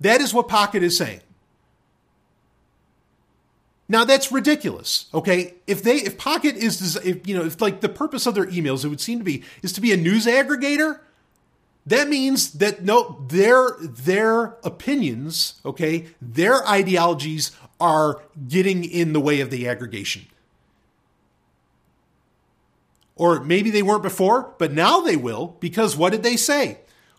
[0.00, 1.20] That is what Pocket is saying.
[3.88, 5.06] Now that's ridiculous.
[5.12, 8.46] Okay, if they if Pocket is if you know if like the purpose of their
[8.46, 11.00] emails it would seem to be is to be a news aggregator,
[11.86, 19.40] that means that no their their opinions, okay, their ideologies are getting in the way
[19.40, 20.26] of the aggregation.
[23.20, 26.78] Or maybe they weren't before, but now they will because what did they say?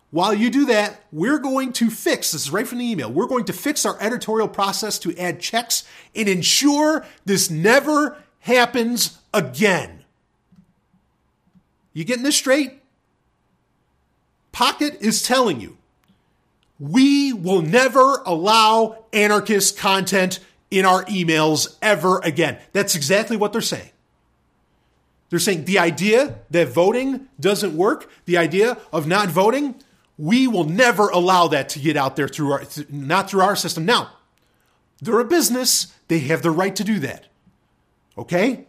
[0.10, 3.28] While you do that, we're going to fix, this is right from the email, we're
[3.28, 5.84] going to fix our editorial process to add checks
[6.16, 10.04] and ensure this never happens again.
[11.94, 12.82] You getting this straight?
[14.52, 15.78] Pocket is telling you
[16.80, 20.40] we will never allow anarchist content
[20.72, 22.58] in our emails ever again.
[22.74, 23.92] That's exactly what they're saying.
[25.32, 29.76] They're saying the idea that voting doesn't work, the idea of not voting,
[30.18, 33.86] we will never allow that to get out there through our, not through our system.
[33.86, 34.12] Now,
[35.02, 37.28] they're a business, they have the right to do that.
[38.18, 38.68] Okay?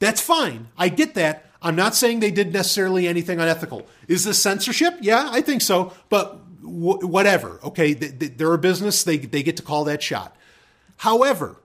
[0.00, 0.66] That's fine.
[0.76, 1.46] I get that.
[1.62, 3.86] I'm not saying they did necessarily anything unethical.
[4.08, 4.98] Is this censorship?
[5.00, 5.92] Yeah, I think so.
[6.08, 7.60] But whatever.
[7.62, 9.04] Okay, they're a business.
[9.04, 10.36] They, they get to call that shot.
[10.98, 11.56] However,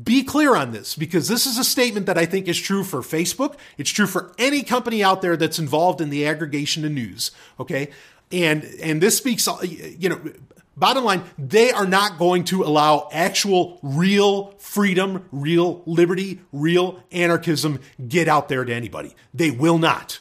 [0.00, 3.00] be clear on this because this is a statement that I think is true for
[3.00, 3.56] Facebook.
[3.78, 7.30] It's true for any company out there that's involved in the aggregation of news.
[7.60, 7.90] Okay.
[8.32, 10.20] And, and this speaks, uh, you know,
[10.76, 17.80] bottom line, they are not going to allow actual real freedom, real liberty, real anarchism
[18.08, 19.14] get out there to anybody.
[19.32, 20.18] They will not.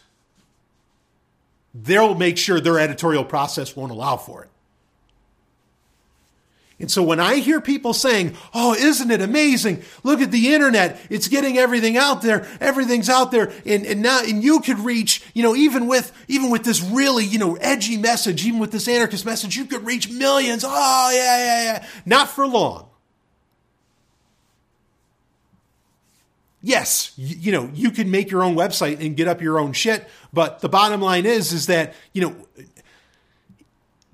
[1.73, 4.49] They'll make sure their editorial process won't allow for it.
[6.79, 9.83] And so when I hear people saying, Oh, isn't it amazing?
[10.03, 10.99] Look at the internet.
[11.09, 12.47] It's getting everything out there.
[12.59, 13.53] Everything's out there.
[13.65, 17.25] And, and now, and you could reach, you know, even with, even with this really,
[17.25, 20.63] you know, edgy message, even with this anarchist message, you could reach millions.
[20.65, 21.87] Oh, yeah, yeah, yeah.
[22.05, 22.87] Not for long.
[26.65, 29.73] Yes, you, you know, you can make your own website and get up your own
[29.73, 30.07] shit.
[30.31, 32.35] But the bottom line is, is that, you know,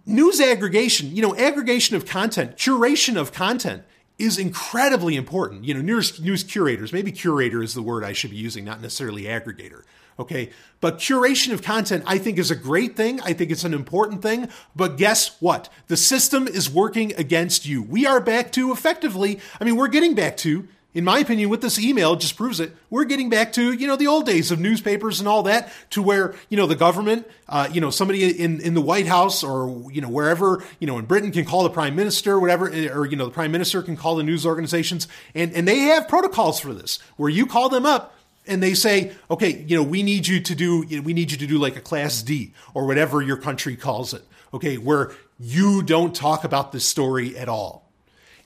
[0.09, 3.83] news aggregation, you know, aggregation of content, curation of content
[4.17, 5.63] is incredibly important.
[5.63, 8.81] You know, news, news curators, maybe curator is the word I should be using, not
[8.81, 9.83] necessarily aggregator.
[10.19, 10.49] Okay.
[10.81, 13.21] But curation of content, I think, is a great thing.
[13.21, 14.49] I think it's an important thing.
[14.75, 15.69] But guess what?
[15.87, 17.81] The system is working against you.
[17.81, 21.61] We are back to effectively, I mean, we're getting back to in my opinion, with
[21.61, 22.75] this email, just proves it.
[22.89, 26.01] We're getting back to, you know, the old days of newspapers and all that to
[26.01, 29.91] where, you know, the government, uh, you know, somebody in, in the White House or,
[29.91, 33.15] you know, wherever, you know, in Britain can call the prime minister, whatever, or, you
[33.15, 36.73] know, the prime minister can call the news organizations and, and they have protocols for
[36.73, 38.15] this where you call them up
[38.47, 41.31] and they say, okay, you know, we need you to do, you know, we need
[41.31, 44.23] you to do like a class D or whatever your country calls it.
[44.55, 44.77] Okay.
[44.77, 47.91] Where you don't talk about this story at all.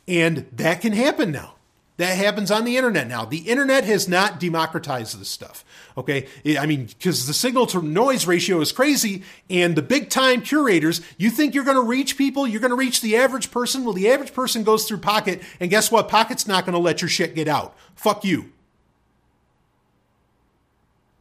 [0.08, 1.56] And that can happen now.
[1.97, 3.23] That happens on the internet now.
[3.23, 5.63] The internet has not democratized this stuff.
[5.95, 6.27] Okay.
[6.58, 11.01] I mean, because the signal to noise ratio is crazy and the big time curators,
[11.17, 13.84] you think you're going to reach people, you're going to reach the average person.
[13.84, 16.10] Well, the average person goes through Pocket and guess what?
[16.10, 17.75] Pocket's not going to let your shit get out.
[17.93, 18.51] Fuck you.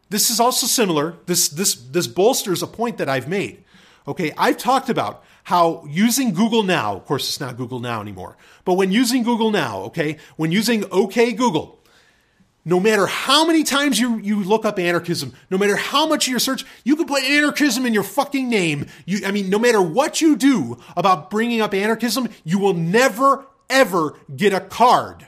[0.09, 1.17] This is also similar.
[1.27, 3.63] This, this, this bolsters a point that I've made.
[4.09, 4.33] Okay.
[4.39, 8.75] I've talked about how using Google Now, of course, it's not Google Now anymore, but
[8.75, 11.81] when using Google Now, okay, when using OK Google,
[12.65, 16.31] no matter how many times you, you look up anarchism, no matter how much of
[16.31, 18.87] your search, you can put anarchism in your fucking name.
[19.05, 23.47] You, I mean, no matter what you do about bringing up anarchism, you will never,
[23.69, 25.27] ever get a card.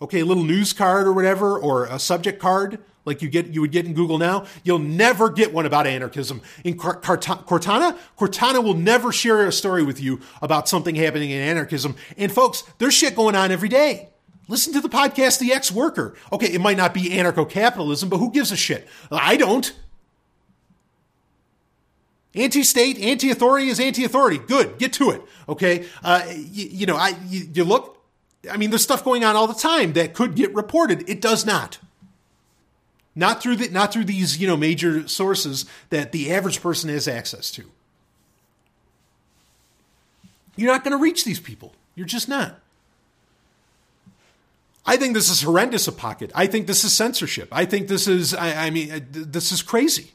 [0.00, 3.60] Okay, a little news card or whatever, or a subject card like you get you
[3.60, 4.46] would get in Google now.
[4.64, 6.40] You'll never get one about anarchism.
[6.64, 11.96] In Cortana, Cortana will never share a story with you about something happening in anarchism.
[12.16, 14.08] And folks, there's shit going on every day.
[14.48, 16.14] Listen to the podcast The Ex Worker.
[16.32, 18.88] Okay, it might not be anarcho capitalism, but who gives a shit?
[19.10, 19.72] I don't.
[22.34, 24.38] Anti state, anti authority is anti authority.
[24.38, 25.22] Good, get to it.
[25.48, 27.98] Okay, uh, you, you, know, I you, you look.
[28.50, 31.08] I mean, there's stuff going on all the time that could get reported.
[31.08, 31.78] It does not.
[33.14, 37.06] Not through the, not through these you know major sources that the average person has
[37.06, 37.70] access to.
[40.56, 41.74] You're not going to reach these people.
[41.94, 42.58] You're just not.
[44.84, 46.32] I think this is horrendous a pocket.
[46.34, 47.48] I think this is censorship.
[47.52, 50.12] I think this is, I, I mean, uh, this is crazy.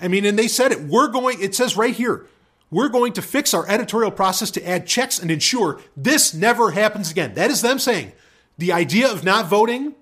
[0.00, 0.80] I mean, and they said it.
[0.80, 2.26] We're going, it says right here,
[2.72, 7.12] we're going to fix our editorial process to add checks and ensure this never happens
[7.12, 7.34] again.
[7.34, 8.12] That is them saying
[8.58, 9.94] the idea of not voting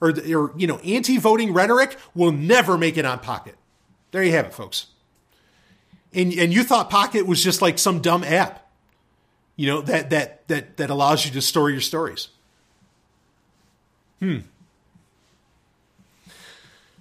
[0.00, 3.54] or, or you know, anti voting rhetoric will never make it on Pocket.
[4.10, 4.86] There you have it, folks.
[6.12, 8.64] And, and you thought Pocket was just like some dumb app
[9.56, 12.28] you know that that that that allows you to store your stories
[14.20, 14.38] hmm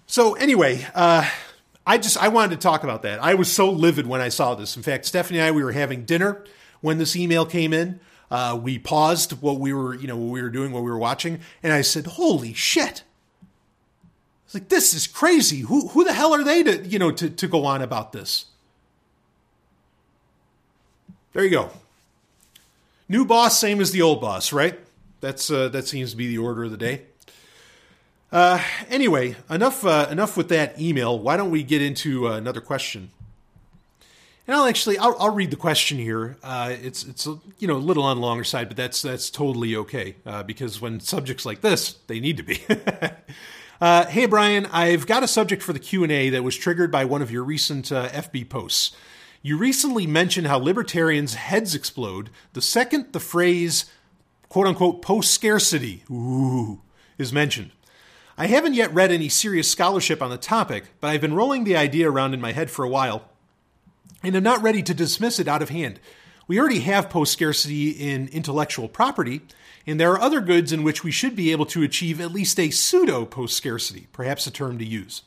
[0.05, 1.27] so anyway uh,
[1.86, 3.22] i just i wanted to talk about that.
[3.22, 4.76] I was so livid when i saw this.
[4.76, 6.43] In fact stephanie and i we were having dinner
[6.82, 8.00] when this email came in.
[8.32, 10.98] Uh, we paused what we were you know what we were doing what we were
[10.98, 13.04] watching and i said holy shit.
[14.46, 15.62] It's like this is crazy.
[15.62, 18.46] Who who the hell are they to you know to, to go on about this?
[21.34, 21.72] There you go.
[23.10, 24.80] New boss, same as the old boss, right?
[25.22, 27.04] That's uh, that seems to be the order of the day.
[28.34, 31.19] Uh, anyway, enough uh, enough with that email.
[31.19, 33.12] Why don't we get into uh, another question?
[34.48, 36.36] And I'll actually I'll, I'll read the question here.
[36.41, 39.30] Uh, it's it's a, you know a little on the longer side, but that's that's
[39.30, 42.60] totally okay uh, because when subjects like this, they need to be.
[43.82, 46.91] uh, hey Brian, I've got a subject for the Q and A that was triggered
[46.91, 48.93] by one of your recent FB posts.
[49.43, 53.86] You recently mentioned how libertarians' heads explode the second the phrase
[54.50, 56.04] quote unquote post scarcity
[57.19, 57.69] is mentioned.
[58.43, 61.77] I haven't yet read any serious scholarship on the topic, but I've been rolling the
[61.77, 63.23] idea around in my head for a while,
[64.21, 66.01] and I'm not ready to dismiss it out of hand.
[66.45, 69.43] We already have post scarcity in intellectual property,
[69.88, 72.60] and there are other goods in which we should be able to achieve at least
[72.60, 75.21] a pseudo post scarcity, perhaps a term to use.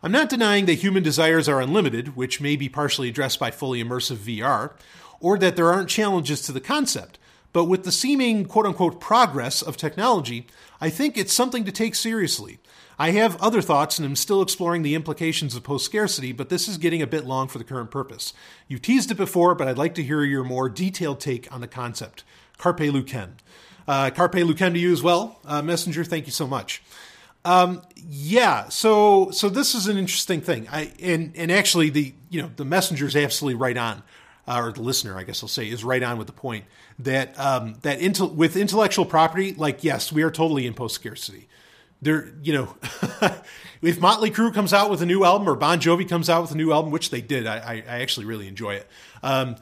[0.00, 3.82] I'm not denying that human desires are unlimited, which may be partially addressed by fully
[3.82, 4.70] immersive VR,
[5.18, 7.18] or that there aren't challenges to the concept.
[7.52, 10.46] But with the seeming quote unquote progress of technology,
[10.82, 12.58] I think it's something to take seriously.
[12.98, 16.66] I have other thoughts and am still exploring the implications of post scarcity, but this
[16.66, 18.32] is getting a bit long for the current purpose.
[18.66, 21.68] You've teased it before, but I'd like to hear your more detailed take on the
[21.68, 22.24] concept.
[22.58, 23.34] Carpe Lucem.
[23.86, 25.38] Uh, Carpe Lucem to you as well.
[25.44, 26.82] Uh, Messenger, thank you so much.
[27.44, 30.68] Um, yeah, so so this is an interesting thing.
[30.70, 34.02] I and and actually the you know the messenger is absolutely right on,
[34.46, 36.64] uh, or the listener, I guess I'll say, is right on with the point
[36.98, 41.48] that um, that intel- with intellectual property, like yes, we are totally in post scarcity.
[42.00, 42.76] There, you know,
[43.82, 46.50] if Motley Crue comes out with a new album or Bon Jovi comes out with
[46.50, 48.88] a new album, which they did, I, I, I actually really enjoy it.
[49.22, 49.56] Um,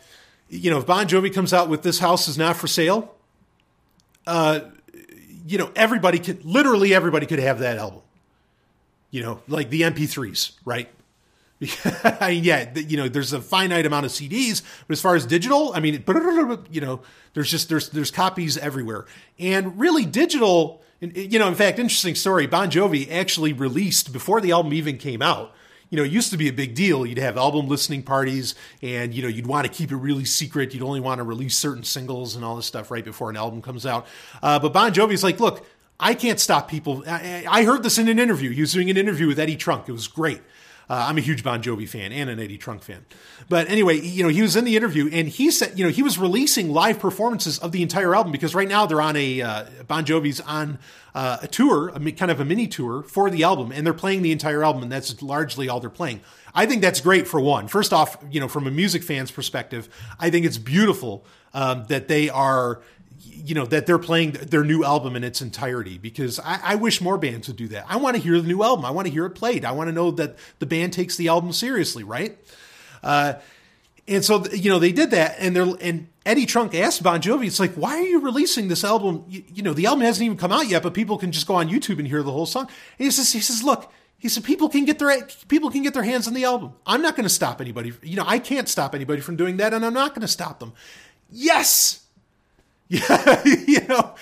[0.49, 3.15] you know, if Bon Jovi comes out with "This House Is Not for Sale,"
[4.27, 4.61] uh,
[5.47, 8.01] you know, everybody could, literally everybody could have that album.
[9.11, 10.89] You know, like the MP3s, right?
[12.31, 15.81] Yeah, you know, there's a finite amount of CDs, but as far as digital, I
[15.81, 16.03] mean,
[16.71, 17.01] you know,
[17.35, 19.07] there's just there's there's copies everywhere,
[19.39, 20.83] and really digital.
[21.01, 22.47] You know, in fact, interesting story.
[22.47, 25.55] Bon Jovi actually released before the album even came out
[25.91, 27.05] you know, it used to be a big deal.
[27.05, 30.73] You'd have album listening parties and, you know, you'd want to keep it really secret.
[30.73, 33.61] You'd only want to release certain singles and all this stuff right before an album
[33.61, 34.07] comes out.
[34.41, 35.67] Uh, but Bon Jovi's like, look,
[35.99, 37.03] I can't stop people.
[37.07, 38.51] I, I heard this in an interview.
[38.51, 39.89] He was doing an interview with Eddie Trunk.
[39.89, 40.41] It was great.
[40.91, 43.07] Uh, I'm a huge Bon Jovi fan and an Eddie Trunk fan.
[43.49, 46.03] But anyway, you know, he was in the interview and he said, you know, he
[46.03, 49.65] was releasing live performances of the entire album because right now they're on a uh,
[49.87, 50.81] Bon Jovi's on
[51.15, 54.23] uh, a tour, a, kind of a mini tour for the album, and they're playing
[54.23, 56.23] the entire album, and that's largely all they're playing.
[56.57, 57.69] I think that's great for one.
[57.69, 59.89] First off, you know, from a music fan's perspective,
[60.19, 61.25] I think it's beautiful
[61.55, 62.81] um, that they are
[63.23, 67.01] you know that they're playing their new album in its entirety because I, I, wish
[67.01, 67.85] more bands would do that.
[67.89, 68.85] I want to hear the new album.
[68.85, 69.65] I want to hear it played.
[69.65, 72.39] I want to know that the band takes the album seriously, right?
[73.03, 73.35] Uh,
[74.09, 77.47] and so you know they did that, and they're and Eddie Trunk asked Bon Jovi,
[77.47, 79.25] "It's like why are you releasing this album?
[79.29, 81.55] You, you, know the album hasn't even come out yet, but people can just go
[81.55, 82.65] on YouTube and hear the whole song."
[82.99, 85.95] And he says, "He says, look." He said, "People can get their people can get
[85.95, 86.75] their hands on the album.
[86.87, 87.93] I'm not going to stop anybody.
[88.03, 90.61] You know, I can't stop anybody from doing that, and I'm not going to stop
[90.61, 90.75] them."
[91.31, 92.05] Yes,
[92.93, 94.17] yeah, you know,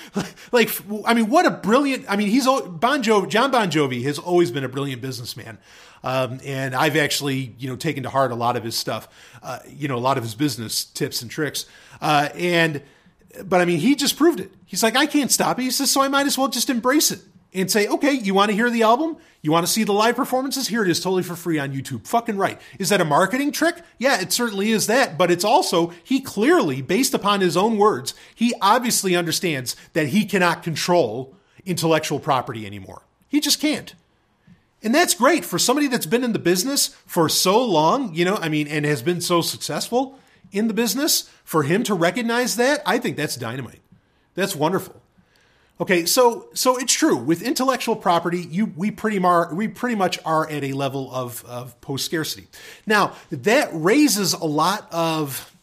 [0.53, 0.71] like,
[1.07, 2.05] I mean, what a brilliant.
[2.07, 3.31] I mean, he's Bon Jovi.
[3.31, 5.57] John Bon Jovi has always been a brilliant businessman,
[6.05, 9.09] um, and I've actually, you know, taken to heart a lot of his stuff.
[9.43, 11.65] Uh, you know, a lot of his business tips and tricks.
[12.03, 12.83] Uh, and,
[13.43, 14.53] but I mean, he just proved it.
[14.67, 15.63] He's like, I can't stop it.
[15.63, 17.21] He says, so I might as well just embrace it
[17.55, 19.17] and say, okay, you want to hear the album?
[19.41, 20.69] You want to see the live performances?
[20.69, 22.07] Here it is, totally for free on YouTube.
[22.07, 22.61] Fucking right.
[22.79, 23.83] Is that a marketing trick?
[23.99, 25.17] Yeah, it certainly is that.
[25.17, 30.25] But it's also, he clearly, based upon his own words, he obviously understands that he
[30.25, 31.35] cannot control
[31.65, 33.03] intellectual property anymore.
[33.29, 33.95] He just can't.
[34.83, 38.37] And that's great for somebody that's been in the business for so long, you know,
[38.37, 40.19] I mean, and has been so successful
[40.53, 41.31] in the business.
[41.45, 43.81] For him to recognize that, I think that's dynamite.
[44.35, 45.01] That's wonderful.
[45.81, 48.41] Okay, so so it's true with intellectual property.
[48.41, 52.49] You we pretty mar, we pretty much are at a level of of post scarcity.
[52.85, 55.55] Now that raises a lot of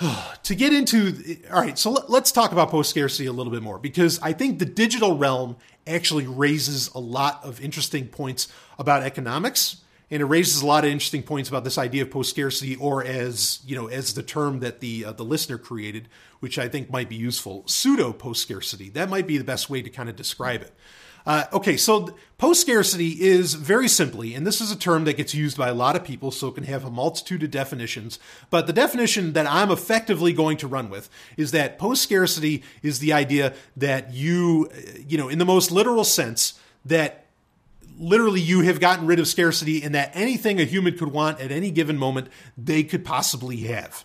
[0.42, 1.36] to get into.
[1.52, 4.32] All right, so let, let's talk about post scarcity a little bit more because I
[4.32, 5.56] think the digital realm
[5.86, 8.48] actually raises a lot of interesting points
[8.78, 9.81] about economics
[10.12, 13.02] and it raises a lot of interesting points about this idea of post scarcity, or
[13.02, 16.06] as you know, as the term that the uh, the listener created,
[16.38, 18.90] which I think might be useful, pseudo post scarcity.
[18.90, 20.72] That might be the best way to kind of describe it.
[21.24, 25.34] Uh, okay, so post scarcity is very simply, and this is a term that gets
[25.34, 28.18] used by a lot of people, so it can have a multitude of definitions.
[28.50, 31.08] But the definition that I'm effectively going to run with
[31.38, 34.68] is that post scarcity is the idea that you,
[35.08, 37.21] you know, in the most literal sense, that
[37.98, 41.52] literally you have gotten rid of scarcity and that anything a human could want at
[41.52, 44.04] any given moment, they could possibly have.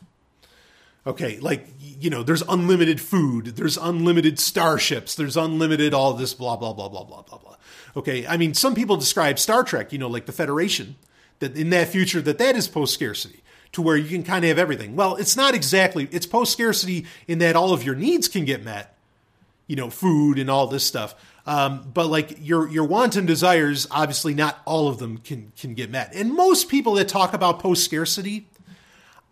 [1.05, 6.57] Okay, like, you know, there's unlimited food, there's unlimited starships, there's unlimited all this blah,
[6.57, 7.55] blah, blah, blah, blah, blah, blah.
[7.95, 10.97] Okay, I mean, some people describe Star Trek, you know, like the Federation,
[11.39, 14.49] that in that future, that that is post scarcity to where you can kind of
[14.49, 14.95] have everything.
[14.95, 18.63] Well, it's not exactly, it's post scarcity in that all of your needs can get
[18.63, 18.97] met,
[19.65, 21.15] you know, food and all this stuff.
[21.48, 25.89] Um, but like your your wanton desires, obviously not all of them can can get
[25.89, 26.14] met.
[26.14, 28.50] And most people that talk about post scarcity,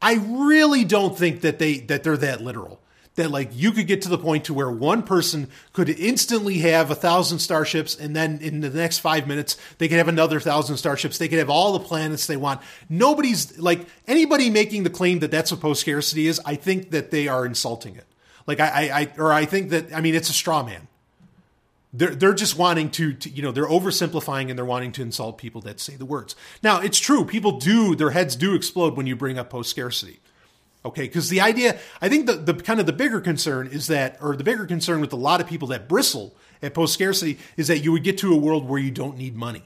[0.01, 2.80] I really don't think that they that they're that literal.
[3.16, 6.89] That like you could get to the point to where one person could instantly have
[6.89, 10.78] a thousand starships, and then in the next five minutes they could have another thousand
[10.78, 11.18] starships.
[11.18, 12.61] They could have all the planets they want.
[12.88, 16.39] Nobody's like anybody making the claim that that's what post scarcity is.
[16.45, 18.05] I think that they are insulting it.
[18.47, 20.88] Like I, I, or I think that I mean it's a straw man
[21.97, 25.37] they're they're just wanting to, to, you know they're oversimplifying and they're wanting to insult
[25.37, 26.35] people that say the words.
[26.61, 30.19] Now it's true, people do their heads do explode when you bring up post scarcity.
[30.83, 34.19] Okay, because the idea, I think the, the kind of the bigger concern is that,
[34.21, 37.67] or the bigger concern with a lot of people that bristle at post scarcity is
[37.69, 39.63] that you would get to a world where you don't need money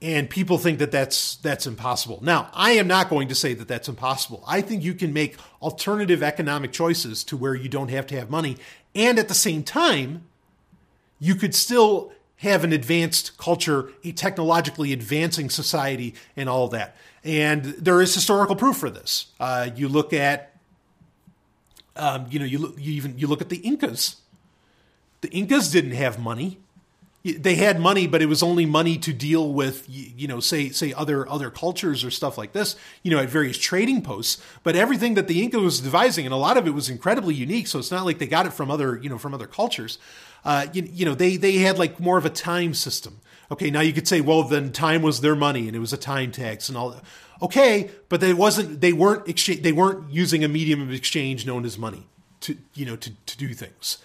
[0.00, 2.20] and people think that that's that's impossible.
[2.22, 4.44] Now, I am not going to say that that's impossible.
[4.46, 8.30] I think you can make alternative economic choices to where you don't have to have
[8.30, 8.56] money
[8.94, 10.24] and at the same time
[11.18, 16.96] you could still have an advanced culture, a technologically advancing society and all that.
[17.24, 19.26] And there is historical proof for this.
[19.40, 20.54] Uh, you look at
[21.98, 24.16] um, you know, you, look, you even you look at the Incas.
[25.20, 26.58] The Incas didn't have money
[27.24, 30.92] they had money, but it was only money to deal with, you know, say say
[30.92, 34.42] other other cultures or stuff like this, you know, at various trading posts.
[34.62, 37.66] But everything that the Inca was devising, and a lot of it was incredibly unique.
[37.66, 39.98] So it's not like they got it from other, you know, from other cultures.
[40.44, 43.20] Uh, you, you know, they they had like more of a time system.
[43.50, 45.98] Okay, now you could say, well, then time was their money, and it was a
[45.98, 46.90] time tax and all.
[46.90, 47.02] that.
[47.42, 48.80] Okay, but they wasn't.
[48.80, 49.62] They weren't exchange.
[49.62, 52.06] They weren't using a medium of exchange known as money
[52.40, 53.98] to you know to to do things.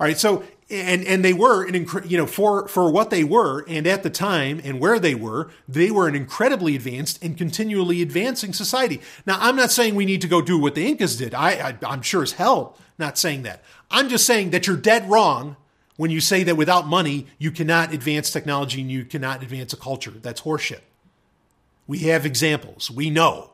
[0.00, 3.64] All right, so and and they were an you know for for what they were
[3.68, 8.02] and at the time and where they were they were an incredibly advanced and continually
[8.02, 9.00] advancing society.
[9.26, 11.34] Now i'm not saying we need to go do what the incas did.
[11.34, 13.62] I, I am sure as hell not saying that.
[13.90, 15.56] I'm just saying that you're dead wrong
[15.96, 19.76] when you say that without money you cannot advance technology and you cannot advance a
[19.76, 20.10] culture.
[20.10, 20.80] That's horseshit.
[21.86, 22.90] We have examples.
[22.90, 23.50] We know.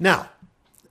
[0.00, 0.30] Now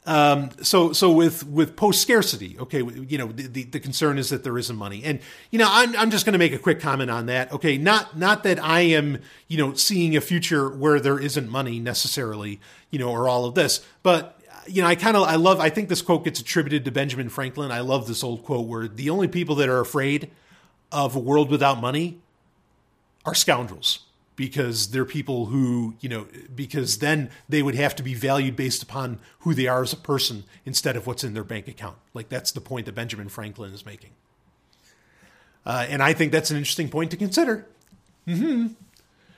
[0.07, 4.29] um, so so with with post scarcity, okay, you know the, the, the concern is
[4.29, 5.19] that there isn't money, and
[5.51, 7.51] you know I'm I'm just going to make a quick comment on that.
[7.51, 11.79] Okay, not not that I am you know seeing a future where there isn't money
[11.79, 15.59] necessarily, you know, or all of this, but you know I kind of I love
[15.59, 17.69] I think this quote gets attributed to Benjamin Franklin.
[17.69, 20.31] I love this old quote where the only people that are afraid
[20.89, 22.21] of a world without money
[23.25, 24.06] are scoundrels
[24.37, 28.81] because they're people who, you know, because then they would have to be valued based
[28.81, 31.97] upon who they are as a person instead of what's in their bank account.
[32.13, 34.11] Like that's the point that Benjamin Franklin is making.
[35.65, 37.65] Uh, and I think that's an interesting point to consider.
[38.27, 38.67] Mm-hmm.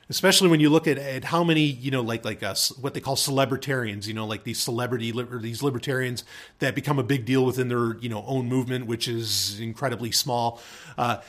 [0.10, 3.00] Especially when you look at, at how many, you know, like like us, what they
[3.00, 6.26] call celebritarians, you know, like these celebrity or these libertarians
[6.60, 10.62] that become a big deal within their, you know, own movement, which is incredibly small.
[10.98, 11.22] Uh,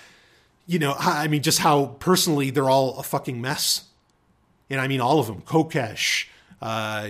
[0.71, 3.87] you know, I mean, just how personally they're all a fucking mess.
[4.71, 6.27] And I mean, all of them Kokesh,
[6.63, 7.09] uh,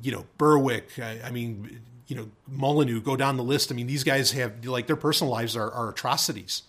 [0.00, 3.72] you know, Berwick, I, I, mean, you know, Molyneux, go down the list.
[3.72, 6.62] I mean, these guys have, like, their personal lives are, are atrocities.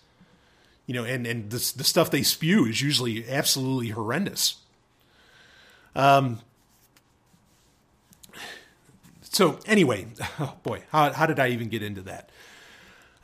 [0.86, 4.56] You know, and, and the, the stuff they spew is usually absolutely horrendous.
[5.94, 6.40] Um,
[9.22, 10.08] so anyway,
[10.40, 12.30] oh boy, how, how did I even get into that?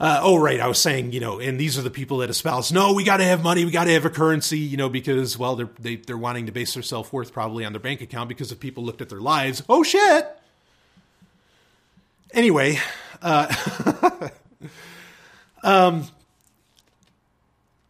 [0.02, 0.58] Uh, oh, right.
[0.58, 3.18] I was saying, you know, and these are the people that espouse, no, we got
[3.18, 5.94] to have money, we got to have a currency, you know, because, well, they're they,
[5.94, 8.50] are they are wanting to base their self worth probably on their bank account because
[8.50, 10.26] if people looked at their lives, oh shit.
[12.34, 12.80] Anyway,
[13.22, 13.54] uh,
[15.62, 16.08] um,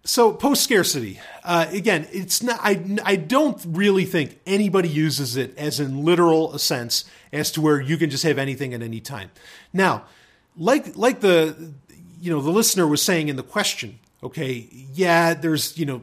[0.04, 2.60] so post scarcity uh, again, it's not.
[2.62, 7.62] I I don't really think anybody uses it as in literal a sense as to
[7.62, 9.30] where you can just have anything at any time.
[9.72, 10.04] Now,
[10.56, 11.72] like like the
[12.22, 16.02] you know, the listener was saying in the question, okay, yeah, there's, you know,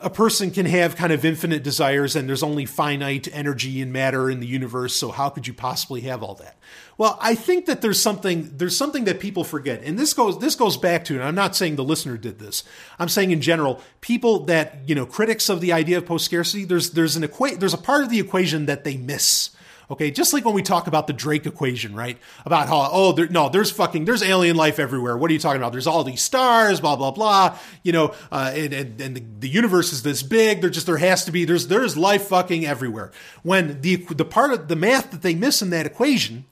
[0.00, 4.30] a person can have kind of infinite desires and there's only finite energy and matter
[4.30, 6.56] in the universe so how could you possibly have all that?
[6.98, 10.54] Well i think that there's something there's something that people forget and this goes this
[10.54, 12.62] goes back to and i'm not saying the listener did this
[12.98, 16.64] i'm saying in general people that you know critics of the idea of post scarcity
[16.64, 19.50] there's there's an equa- there's a part of the equation that they miss
[19.90, 22.18] Okay, just like when we talk about the Drake equation, right?
[22.44, 25.16] About how oh there, no, there's fucking there's alien life everywhere.
[25.16, 25.72] What are you talking about?
[25.72, 27.58] There's all these stars, blah blah blah.
[27.82, 30.60] You know, uh, and and, and the, the universe is this big.
[30.60, 33.12] There just there has to be there's there's life fucking everywhere.
[33.42, 36.46] When the the part of the math that they miss in that equation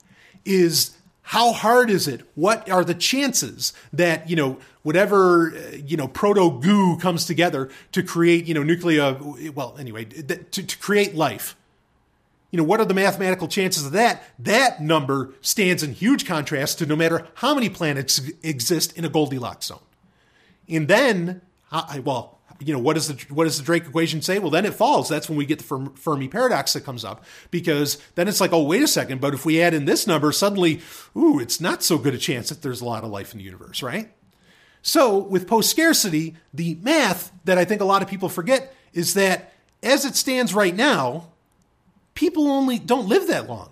[0.44, 0.96] is
[1.28, 2.20] how hard is it?
[2.34, 7.70] What are the chances that, you know, whatever, uh, you know, proto goo comes together
[7.92, 9.18] to create, you know, nuclear,
[9.54, 11.56] well, anyway, to, to create life?
[12.54, 14.22] You know, what are the mathematical chances of that?
[14.38, 19.08] That number stands in huge contrast to no matter how many planets exist in a
[19.08, 19.80] Goldilocks zone.
[20.68, 21.42] And then,
[22.04, 24.38] well, you know, what does the what does the Drake equation say?
[24.38, 25.08] Well, then it falls.
[25.08, 28.62] That's when we get the Fermi paradox that comes up because then it's like, oh,
[28.62, 29.20] wait a second.
[29.20, 30.80] But if we add in this number, suddenly,
[31.16, 33.44] ooh, it's not so good a chance that there's a lot of life in the
[33.44, 34.12] universe, right?
[34.80, 39.14] So with post scarcity, the math that I think a lot of people forget is
[39.14, 41.30] that as it stands right now,
[42.14, 43.70] people only don't live that long.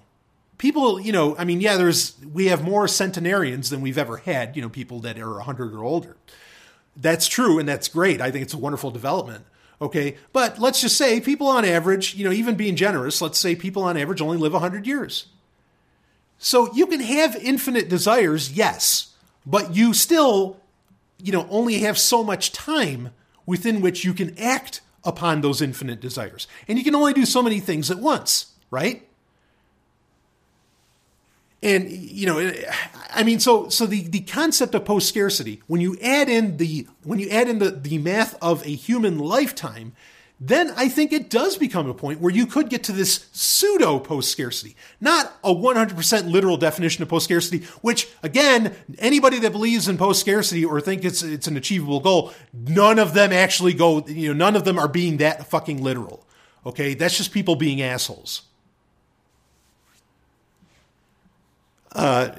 [0.59, 4.55] People, you know, I mean, yeah, there's we have more centenarians than we've ever had,
[4.55, 6.17] you know, people that are 100 or older.
[6.97, 8.21] That's true and that's great.
[8.21, 9.45] I think it's a wonderful development.
[9.81, 13.57] Okay, but let's just say people on average, you know, even being generous, let's say
[13.57, 15.27] people on average only live 100 years.
[16.39, 19.15] So you can have infinite desires, yes,
[19.45, 20.61] but you still,
[21.21, 23.11] you know, only have so much time
[23.45, 26.47] within which you can act upon those infinite desires.
[26.69, 29.09] And you can only do so many things at once, right?
[31.63, 32.53] And you know,
[33.11, 36.89] I mean, so so the, the concept of post scarcity, when you add in the
[37.05, 39.93] when you add in the, the math of a human lifetime,
[40.45, 44.01] then I think it does become a point where you could get to this pseudo
[44.01, 49.87] post scarcity, not a 100% literal definition of post scarcity, which again, anybody that believes
[49.87, 54.05] in post scarcity or think it's, it's an achievable goal, none of them actually go,
[54.07, 56.27] you know, none of them are being that fucking literal.
[56.67, 56.95] Okay.
[56.95, 58.43] That's just people being assholes.
[61.95, 62.31] Uh,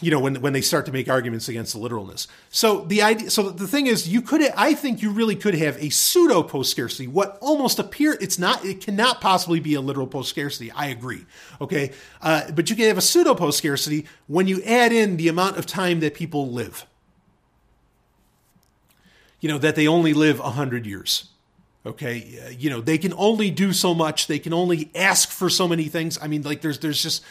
[0.00, 2.26] you know, when when they start to make arguments against the literalness.
[2.50, 5.76] So the idea, so the thing is, you could, I think, you really could have
[5.76, 7.06] a pseudo post scarcity.
[7.06, 10.72] What almost appear, it's not, it cannot possibly be a literal post scarcity.
[10.72, 11.24] I agree.
[11.60, 15.28] Okay, uh, but you can have a pseudo post scarcity when you add in the
[15.28, 16.84] amount of time that people live.
[19.38, 21.28] You know that they only live hundred years.
[21.84, 24.26] Okay, uh, you know they can only do so much.
[24.26, 26.18] They can only ask for so many things.
[26.20, 27.22] I mean, like there's there's just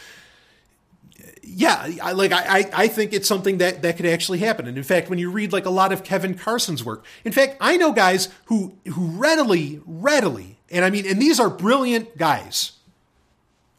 [1.46, 4.66] yeah, I, like I, I think it's something that, that could actually happen.
[4.66, 7.56] And in fact, when you read like a lot of Kevin Carson's work, in fact,
[7.60, 12.72] I know guys who who readily, readily, and I mean, and these are brilliant guys.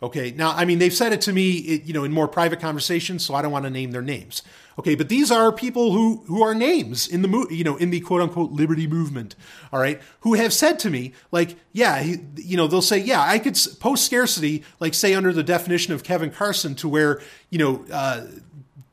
[0.01, 0.31] Okay.
[0.31, 3.33] Now, I mean, they've said it to me, you know, in more private conversations, so
[3.33, 4.43] I don't want to name their names.
[4.79, 4.95] Okay.
[4.95, 8.21] But these are people who, who are names in the, you know, in the quote
[8.21, 9.35] unquote liberty movement.
[9.73, 10.01] All right.
[10.21, 13.57] Who have said to me, like, yeah, he, you know, they'll say, yeah, I could
[13.79, 18.27] post scarcity, like say under the definition of Kevin Carson to where, you know, uh,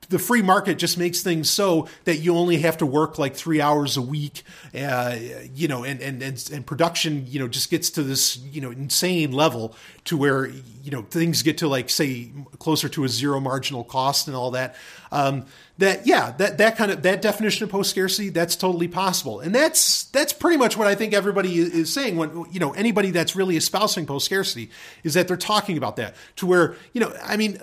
[0.09, 3.61] the free market just makes things so that you only have to work like three
[3.61, 4.43] hours a week,
[4.75, 5.17] uh,
[5.55, 8.71] you know, and, and, and, and production, you know, just gets to this, you know,
[8.71, 9.75] insane level
[10.05, 14.27] to where, you know, things get to like, say, closer to a zero marginal cost
[14.29, 14.77] and all that.
[15.11, 15.47] Um,
[15.79, 19.41] that, yeah, that, that kind of, that definition of post scarcity, that's totally possible.
[19.41, 23.11] And that's, that's pretty much what I think everybody is saying when, you know, anybody
[23.11, 24.71] that's really espousing post scarcity
[25.03, 27.59] is that they're talking about that to where, you know, I mean,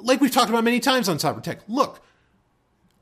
[0.00, 2.00] like we've talked about many times on Cyber Tech, look,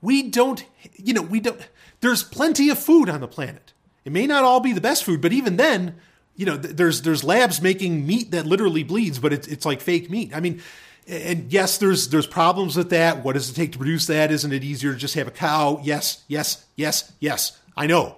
[0.00, 0.64] we don't,
[0.96, 1.60] you know, we don't,
[2.00, 3.72] there's plenty of food on the planet.
[4.04, 5.96] It may not all be the best food, but even then,
[6.36, 10.08] you know, there's, there's labs making meat that literally bleeds, but it's, it's like fake
[10.08, 10.30] meat.
[10.34, 10.62] I mean,
[11.08, 13.24] and yes, there's, there's problems with that.
[13.24, 14.30] What does it take to produce that?
[14.30, 15.80] Isn't it easier to just have a cow?
[15.82, 17.58] Yes, yes, yes, yes.
[17.76, 18.16] I know.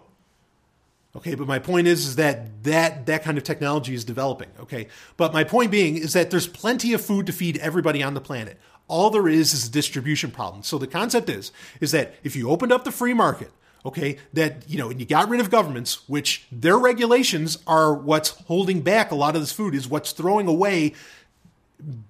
[1.16, 4.48] Okay, but my point is, is that, that that kind of technology is developing.
[4.60, 8.14] Okay, but my point being is that there's plenty of food to feed everybody on
[8.14, 8.58] the planet.
[8.86, 10.62] All there is is a distribution problem.
[10.62, 13.50] So the concept is, is that if you opened up the free market,
[13.84, 18.30] okay, that, you know, and you got rid of governments, which their regulations are what's
[18.30, 20.92] holding back a lot of this food, is what's throwing away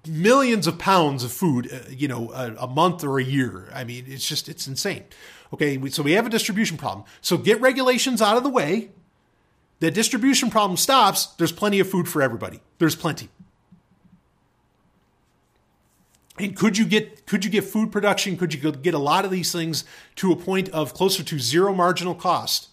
[0.07, 3.69] millions of pounds of food, uh, you know, a, a, month or a year.
[3.73, 5.03] I mean, it's just, it's insane.
[5.53, 7.05] Okay, so we have a distribution problem.
[7.21, 8.89] So get regulations out of the way.
[9.79, 11.25] The distribution problem stops.
[11.25, 12.61] There's plenty of food for everybody.
[12.77, 13.29] There's plenty.
[16.37, 18.37] And could you get could you get food production?
[18.37, 19.83] Could you get a lot of these things
[20.15, 22.69] to a point of closer to zero marginal cost?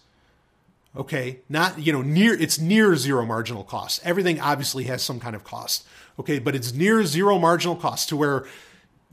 [0.95, 4.01] Okay, not you know near it's near zero marginal cost.
[4.03, 5.85] Everything obviously has some kind of cost.
[6.19, 8.45] Okay, but it's near zero marginal cost to where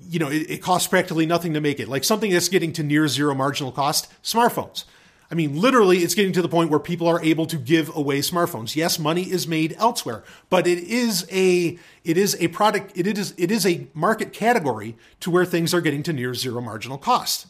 [0.08, 1.88] you know, it, it, costs practically nothing to make it.
[1.88, 4.84] Like something that's getting to near zero marginal cost, smartphones.
[5.30, 8.20] I mean, literally, it's getting to the point where people are able to give away
[8.20, 8.76] smartphones.
[8.76, 12.92] Yes, money is made elsewhere, but it is a it is a product.
[12.94, 16.60] It is it is a market category to where things are getting to near zero
[16.60, 17.46] marginal cost.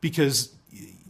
[0.00, 0.54] Because,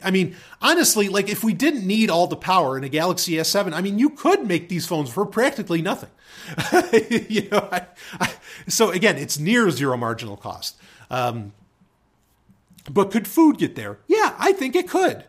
[0.05, 3.73] I mean, honestly, like if we didn't need all the power in a Galaxy S7,
[3.73, 6.11] I mean, you could make these phones for practically nothing.
[7.29, 7.87] you know, I,
[8.21, 8.33] I,
[8.69, 10.77] so again, it's near zero marginal cost.
[11.11, 11.53] Um,
[12.91, 13.99] but could food get there?
[14.07, 15.25] Yeah, I think it could.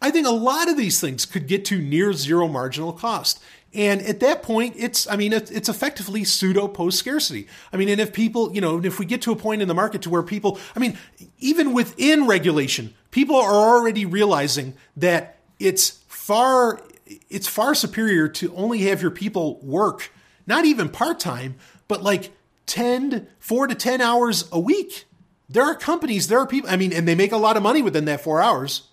[0.00, 3.42] I think a lot of these things could get to near zero marginal cost.
[3.76, 7.46] And at that point, it's, I mean, it's effectively pseudo post scarcity.
[7.74, 9.74] I mean, and if people, you know, if we get to a point in the
[9.74, 10.96] market to where people, I mean,
[11.40, 16.80] even within regulation, people are already realizing that it's far,
[17.28, 20.10] it's far superior to only have your people work,
[20.46, 21.56] not even part time,
[21.86, 22.32] but like
[22.64, 25.04] 10, four to 10 hours a week.
[25.50, 27.82] There are companies, there are people, I mean, and they make a lot of money
[27.82, 28.88] within that four hours.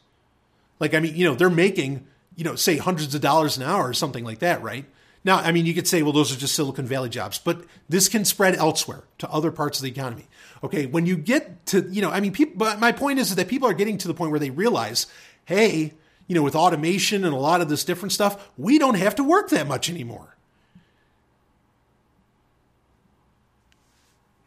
[0.82, 2.06] Like, I mean, you know, they're making,
[2.36, 4.86] you know, say hundreds of dollars an hour or something like that, right?
[5.26, 8.10] Now, I mean, you could say, well, those are just Silicon Valley jobs, but this
[8.10, 10.28] can spread elsewhere to other parts of the economy.
[10.64, 10.86] Okay.
[10.86, 13.68] When you get to, you know, I mean, people, but my point is that people
[13.70, 15.08] are getting to the point where they realize,
[15.46, 15.94] hey,
[16.28, 19.24] you know, with automation and a lot of this different stuff, we don't have to
[19.24, 20.36] work that much anymore.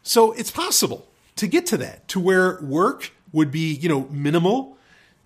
[0.02, 1.06] So it's possible
[1.36, 4.78] to get to that, to where work would be, you know, minimal.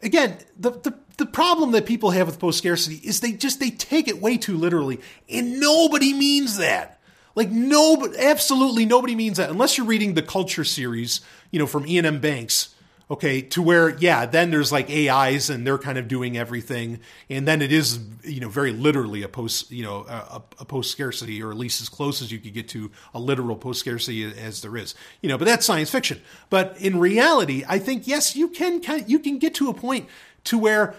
[0.03, 3.71] Again, the, the, the problem that people have with post scarcity is they just, they
[3.71, 5.01] take it way too literally.
[5.29, 6.99] And nobody means that.
[7.37, 11.21] Like nobody, absolutely nobody means that unless you're reading the culture series,
[11.53, 12.21] you know, from Iain M.
[12.21, 12.75] Banks
[13.11, 17.47] okay to where yeah then there's like ais and they're kind of doing everything and
[17.47, 21.43] then it is you know very literally a post you know a, a post scarcity
[21.43, 24.63] or at least as close as you could get to a literal post scarcity as
[24.63, 28.49] there is you know but that's science fiction but in reality i think yes you
[28.49, 30.09] can you can get to a point
[30.45, 30.95] to where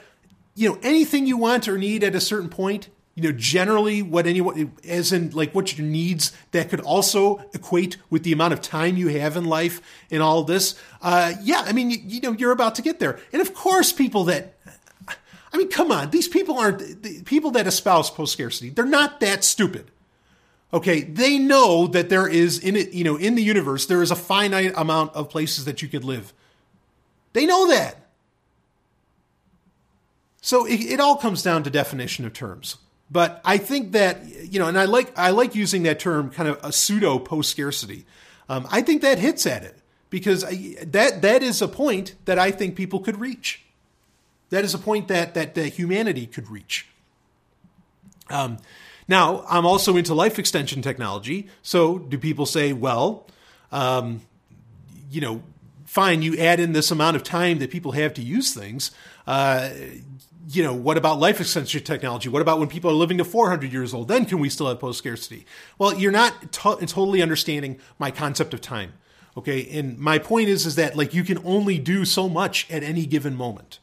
[0.56, 4.26] you know anything you want or need at a certain point you know, generally what
[4.26, 8.62] anyone, as in like what your needs that could also equate with the amount of
[8.62, 10.76] time you have in life and all this.
[11.02, 13.20] Uh, yeah, I mean, you, you know, you're about to get there.
[13.34, 14.56] And of course, people that,
[15.54, 19.20] I mean, come on, these people aren't, the people that espouse post scarcity, they're not
[19.20, 19.92] that stupid.
[20.74, 24.10] Okay, they know that there is in it, you know, in the universe, there is
[24.10, 26.32] a finite amount of places that you could live.
[27.34, 28.01] They know that.
[30.42, 32.78] So it, it all comes down to definition of terms.
[33.10, 36.50] But I think that you know, and I like I like using that term, kind
[36.50, 38.06] of a pseudo post scarcity.
[38.50, 39.78] Um, I think that hits at it
[40.10, 43.64] because I, that that is a point that I think people could reach.
[44.50, 46.88] That is a point that that, that humanity could reach.
[48.30, 48.58] Um,
[49.08, 51.50] Now, I'm also into life extension technology.
[51.62, 53.28] So, do people say, well,
[53.72, 54.22] um,
[55.10, 55.44] you know,
[55.86, 58.92] fine, you add in this amount of time that people have to use things.
[59.28, 59.70] Uh,
[60.56, 62.28] you know, what about life extension technology?
[62.28, 64.08] What about when people are living to 400 years old?
[64.08, 65.46] Then can we still have post scarcity?
[65.78, 68.94] Well, you're not to- totally understanding my concept of time.
[69.38, 69.68] Okay.
[69.78, 73.06] And my point is, is that like you can only do so much at any
[73.06, 73.80] given moment.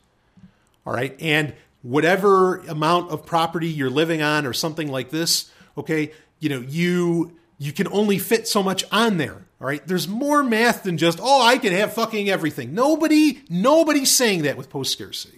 [0.87, 1.17] All right.
[1.21, 6.61] And whatever amount of property you're living on or something like this, okay, you know,
[6.61, 9.47] you, you can only fit so much on there.
[9.61, 9.85] All right.
[9.87, 12.75] There's more math than just, oh, I can have fucking everything.
[12.75, 15.38] Nobody, nobody's saying that with post scarcity.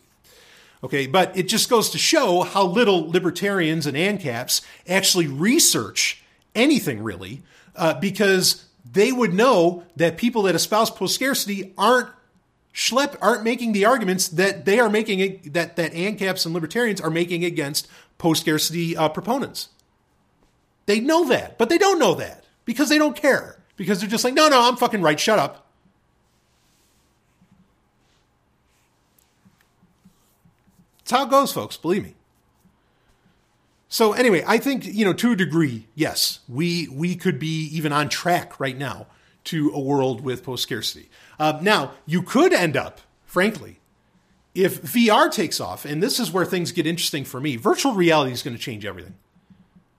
[0.82, 1.06] Okay.
[1.06, 6.22] But it just goes to show how little libertarians and ANCAPs actually research
[6.54, 7.42] anything really,
[7.76, 12.08] uh, because they would know that people that espouse post scarcity aren't
[12.72, 17.00] Schlepp aren't making the arguments that they are making it, that that ANCAPs and libertarians
[17.00, 19.70] are making against post scarcity uh, proponents.
[20.86, 24.24] They know that, but they don't know that because they don't care because they're just
[24.24, 25.18] like, no, no, I'm fucking right.
[25.18, 25.69] Shut up.
[31.10, 31.76] It's how it goes, folks.
[31.76, 32.14] Believe me.
[33.88, 37.92] So anyway, I think you know to a degree, yes, we we could be even
[37.92, 39.08] on track right now
[39.46, 41.10] to a world with post scarcity.
[41.36, 43.80] Uh, now you could end up, frankly,
[44.54, 47.56] if VR takes off, and this is where things get interesting for me.
[47.56, 49.14] Virtual reality is going to change everything.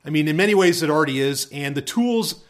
[0.05, 2.41] I mean, in many ways, it already is, and the tools.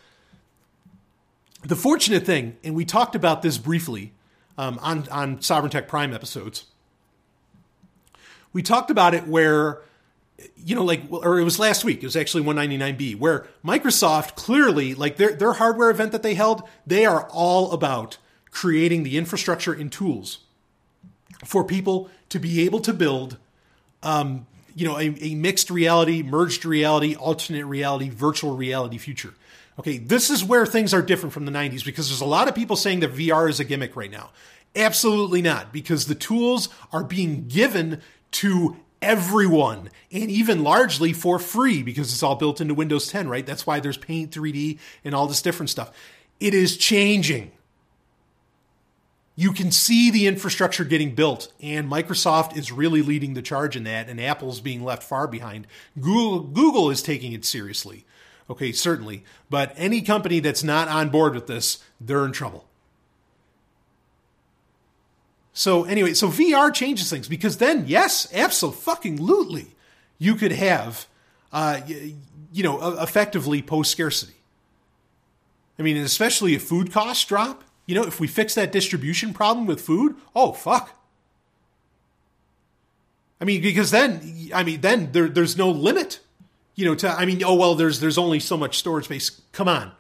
[1.64, 4.14] The fortunate thing, and we talked about this briefly
[4.56, 6.66] um, on on Sovereign Tech Prime episodes.
[8.54, 9.82] We talked about it where
[10.56, 12.02] you know, like, or it was last week.
[12.02, 16.64] It was actually 199B, where Microsoft clearly, like their their hardware event that they held,
[16.86, 18.18] they are all about
[18.50, 20.40] creating the infrastructure and tools
[21.46, 23.38] for people to be able to build,
[24.04, 24.46] um,
[24.76, 29.34] you know, a, a mixed reality, merged reality, alternate reality, virtual reality future.
[29.80, 32.56] Okay, this is where things are different from the 90s because there's a lot of
[32.56, 34.30] people saying that VR is a gimmick right now.
[34.76, 38.02] Absolutely not, because the tools are being given
[38.32, 43.46] to everyone and even largely for free because it's all built into Windows 10, right?
[43.46, 45.92] That's why there's Paint 3D and all this different stuff.
[46.40, 47.52] It is changing.
[49.36, 53.86] You can see the infrastructure getting built, and Microsoft is really leading the charge in
[53.86, 55.68] that, and Apple's being left far behind.
[56.00, 58.06] Google, Google is taking it seriously.
[58.50, 59.24] Okay, certainly.
[59.50, 62.68] But any company that's not on board with this, they're in trouble.
[65.62, 69.68] So anyway, so VR changes things because then, yes, absolutely,
[70.18, 71.06] you could have,
[71.54, 71.82] uh,
[72.52, 74.34] you know, effectively post scarcity.
[75.78, 77.64] I mean, especially if food costs drop.
[77.86, 81.00] You know, if we fix that distribution problem with food, oh fuck.
[83.40, 86.22] I mean, because then, I mean, then there, there's no limit.
[86.74, 89.30] You know, to I mean, oh well, there's there's only so much storage space.
[89.52, 89.92] Come on,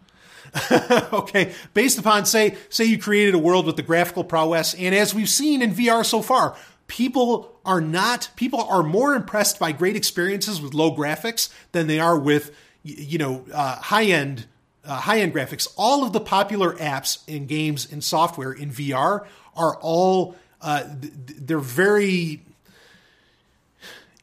[1.13, 5.13] okay, based upon say say you created a world with the graphical prowess, and as
[5.13, 6.55] we've seen in VR so far,
[6.87, 11.99] people are not people are more impressed by great experiences with low graphics than they
[11.99, 14.45] are with you know uh, high end
[14.83, 15.67] uh, high end graphics.
[15.77, 19.25] All of the popular apps and games and software in VR
[19.55, 22.41] are all uh, they're very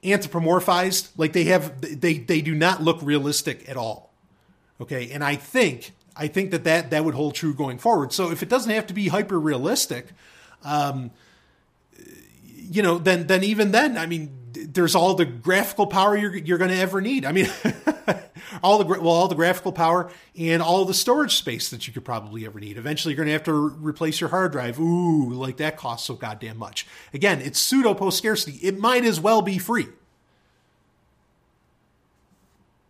[0.05, 1.11] anthropomorphized.
[1.17, 4.13] Like they have they they do not look realistic at all.
[4.81, 8.13] Okay, and I think I think that, that that would hold true going forward.
[8.13, 10.09] So if it doesn't have to be hyper realistic,
[10.65, 11.13] um,
[12.57, 16.59] you know, then then even then, I mean, there's all the graphical power you're you're
[16.59, 17.25] going to ever need.
[17.25, 17.49] I mean,
[18.63, 22.05] all the well, all the graphical power and all the storage space that you could
[22.05, 22.77] probably ever need.
[22.77, 24.79] Eventually, you're going to have to re- replace your hard drive.
[24.81, 26.87] Ooh, like that costs so goddamn much.
[27.15, 28.59] Again, it's pseudo post scarcity.
[28.63, 29.87] It might as well be free.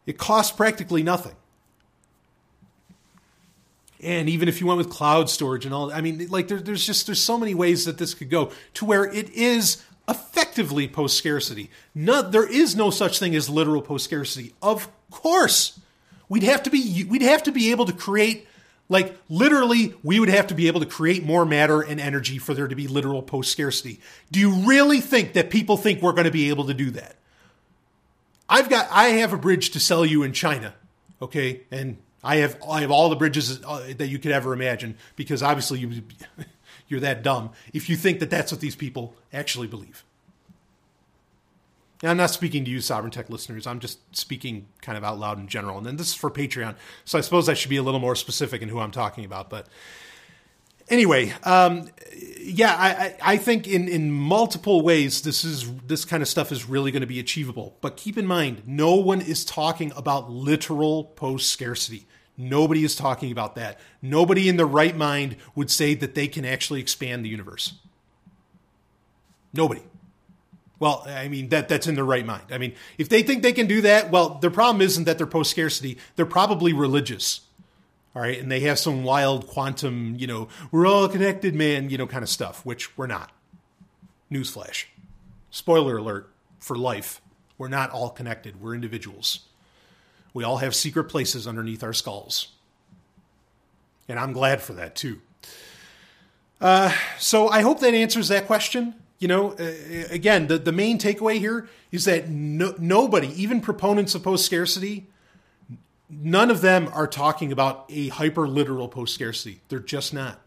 [0.07, 1.37] It costs practically nothing.
[4.01, 6.87] And even if you went with cloud storage and all, I mean, like there, there's
[6.87, 11.17] just there's so many ways that this could go to where it is effectively post
[11.17, 11.71] scarcity.
[11.95, 14.55] No, there is no such thing as literal post scarcity.
[14.63, 15.81] Of course,
[16.29, 18.47] we'd have to be we'd have to be able to create
[18.89, 22.55] like literally we would have to be able to create more matter and energy for
[22.55, 24.01] there to be literal post scarcity.
[24.31, 27.17] Do you really think that people think we're going to be able to do that?
[28.49, 30.75] I've got I have a bridge to sell you in China,
[31.21, 31.63] okay?
[31.71, 35.43] And I have I have all the bridges uh, that you could ever imagine because
[35.43, 36.03] obviously you
[36.89, 40.05] you're that dumb if you think that that's what these people actually believe.
[42.03, 43.67] And I'm not speaking to you, Sovereign Tech listeners.
[43.67, 45.79] I'm just speaking kind of out loud in general.
[45.79, 48.15] And then this is for Patreon, so I suppose I should be a little more
[48.15, 49.51] specific in who I'm talking about.
[49.51, 49.67] But
[50.91, 51.89] anyway, um,
[52.41, 56.69] yeah, I, I think in, in multiple ways this is this kind of stuff is
[56.69, 57.77] really going to be achievable.
[57.81, 62.07] But keep in mind, no one is talking about literal post scarcity.
[62.37, 63.81] Nobody is talking about that.
[64.01, 67.75] Nobody in their right mind would say that they can actually expand the universe.
[69.53, 69.83] Nobody.
[70.79, 72.45] Well, I mean that that's in their right mind.
[72.51, 75.27] I mean, if they think they can do that, well, their problem isn't that they're
[75.27, 75.99] post scarcity.
[76.17, 77.41] They're probably religious.
[78.19, 81.97] All right, and they have some wild quantum, you know, we're all connected, man, you
[81.97, 83.31] know, kind of stuff, which we're not.
[84.29, 84.87] Newsflash.
[85.53, 87.21] Spoiler alert for life.
[87.59, 88.61] We're not all connected.
[88.61, 89.47] We're individuals.
[90.35, 92.49] We all have secret places underneath our skulls.
[94.09, 95.21] And I'm glad for that too.
[96.61, 99.73] Uh, so I hope that answers that question you know, uh,
[100.11, 105.07] again, the, the main takeaway here is that no, nobody, even proponents of post scarcity,
[106.11, 109.61] none of them are talking about a hyper literal post scarcity.
[109.69, 110.41] They're just not.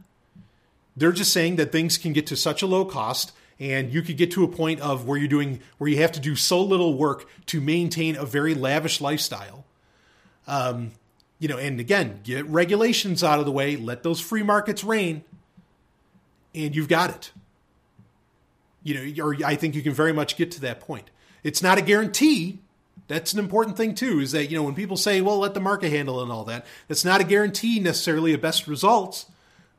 [0.95, 4.17] They're just saying that things can get to such a low cost and you could
[4.17, 6.97] get to a point of where you're doing where you have to do so little
[6.97, 9.65] work to maintain a very lavish lifestyle.
[10.47, 10.91] Um,
[11.39, 15.23] you know, and again, get regulations out of the way, let those free markets reign,
[16.53, 17.31] and you've got it
[18.83, 21.09] you know, or I think you can very much get to that point.
[21.43, 22.59] It's not a guarantee.
[23.11, 24.21] That's an important thing too.
[24.21, 26.45] Is that you know when people say, "Well, let the market handle it and all
[26.45, 29.25] that," that's not a guarantee necessarily of best results,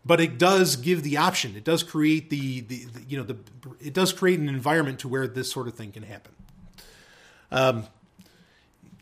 [0.04, 1.56] but it does give the option.
[1.56, 3.36] It does create the, the, the you know the
[3.80, 6.32] it does create an environment to where this sort of thing can happen.
[7.50, 7.84] Um.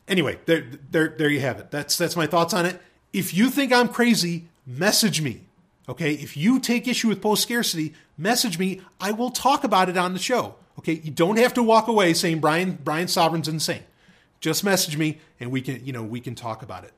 [0.07, 1.73] Anyway, there, there, there you have it.
[1.73, 2.81] That's that's my thoughts on it.
[3.13, 5.47] If you think I'm crazy, message me.
[5.89, 8.81] Okay, if you take issue with post scarcity, message me.
[9.01, 10.55] I will talk about it on the show.
[10.79, 13.83] Okay, you don't have to walk away saying Brian Brian Sovereign's insane.
[14.41, 16.93] Just message me, and we can you know we can talk about it.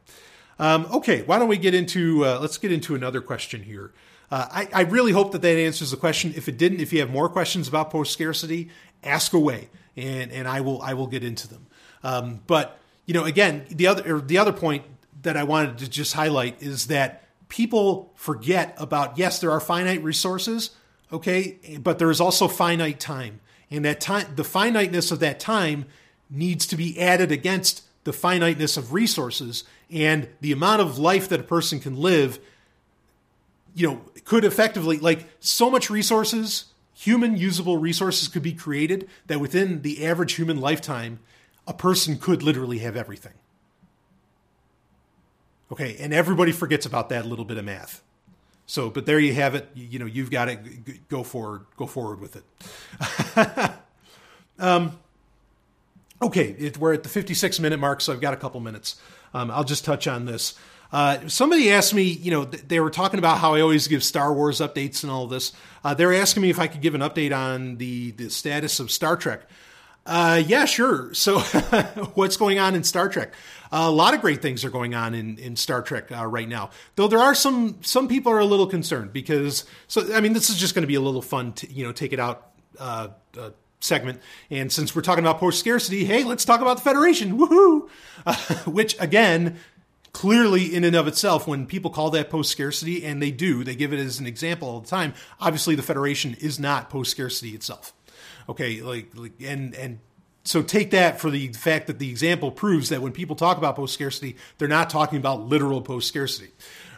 [0.59, 3.93] Um, okay, why don't we get into uh, let's get into another question here.
[4.31, 6.33] Uh, I, I really hope that that answers the question.
[6.35, 8.71] If it didn't, if you have more questions about post scarcity,
[9.03, 11.67] ask away, and and I will I will get into them.
[12.03, 14.85] Um, but you know, again, the other the other point
[15.23, 20.03] that I wanted to just highlight is that people forget about yes, there are finite
[20.03, 20.71] resources,
[21.13, 23.41] okay, but there is also finite time.
[23.71, 25.87] And that time, the finiteness of that time
[26.33, 31.41] needs to be added against the finiteness of resources and the amount of life that
[31.41, 32.39] a person can live,
[33.75, 39.41] you know, could effectively, like so much resources, human usable resources could be created that
[39.41, 41.21] within the average human lifetime,
[41.67, 43.35] a person could literally have everything.
[45.71, 48.03] Okay, and everybody forgets about that little bit of math.
[48.67, 49.69] So, but there you have it.
[49.75, 50.57] You, know, you've got to
[51.09, 51.67] go forward.
[51.77, 53.73] Go forward with it.
[54.59, 54.99] um,
[56.23, 58.97] okay, it, we're at the 56 minute mark, so I've got a couple minutes.
[59.35, 60.55] Um, I'll just touch on this.
[60.93, 64.33] Uh, somebody asked me, you know, they were talking about how I always give Star
[64.33, 65.53] Wars updates and all this.
[65.83, 68.79] Uh, they were asking me if I could give an update on the the status
[68.79, 69.43] of Star Trek.
[70.05, 71.15] Uh, yeah, sure.
[71.15, 71.39] So,
[72.15, 73.33] what's going on in Star Trek?
[73.71, 76.71] A lot of great things are going on in, in Star Trek uh, right now.
[76.97, 80.51] Though there are some some people are a little concerned because so I mean this
[80.51, 83.09] is just going to be a little fun to you know take it out uh,
[83.39, 83.51] uh,
[83.83, 84.21] segment.
[84.51, 87.39] And since we're talking about post scarcity, hey, let's talk about the Federation.
[87.39, 87.89] Woohoo!
[88.27, 88.35] Uh,
[88.67, 89.59] which again.
[90.15, 93.75] Clearly, in and of itself, when people call that post scarcity, and they do, they
[93.75, 95.15] give it as an example all the time.
[95.41, 97.95] Obviously, the Federation is not post scarcity itself.
[98.47, 100.01] Okay, like, like and and
[100.45, 103.77] so take that for the fact that the example proves that when people talk about
[103.77, 106.51] post scarcity, they're not talking about literal post scarcity.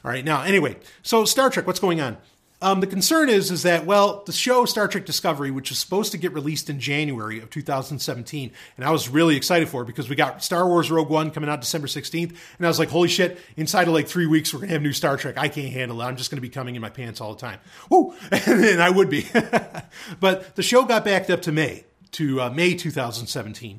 [0.05, 0.25] All right.
[0.25, 2.17] Now, anyway, so Star Trek, what's going on?
[2.65, 6.13] Um, the concern is is that well, the show Star Trek Discovery, which is supposed
[6.13, 10.09] to get released in January of 2017, and I was really excited for it because
[10.09, 13.09] we got Star Wars Rogue One coming out December 16th, and I was like, holy
[13.09, 13.39] shit!
[13.59, 15.37] Inside of like three weeks, we're gonna have new Star Trek.
[15.37, 16.07] I can't handle it.
[16.07, 17.61] I'm just gonna be coming in my pants all the time.
[17.91, 18.15] Woo!
[18.33, 19.27] and I would be,
[20.21, 23.79] but the show got backed up to May to uh, May 2017,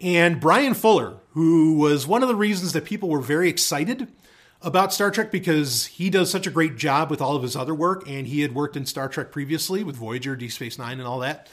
[0.00, 4.06] and Bryan Fuller, who was one of the reasons that people were very excited
[4.62, 7.74] about Star Trek because he does such a great job with all of his other
[7.74, 11.06] work, and he had worked in Star Trek previously with Voyager, Deep Space Nine, and
[11.06, 11.48] all that.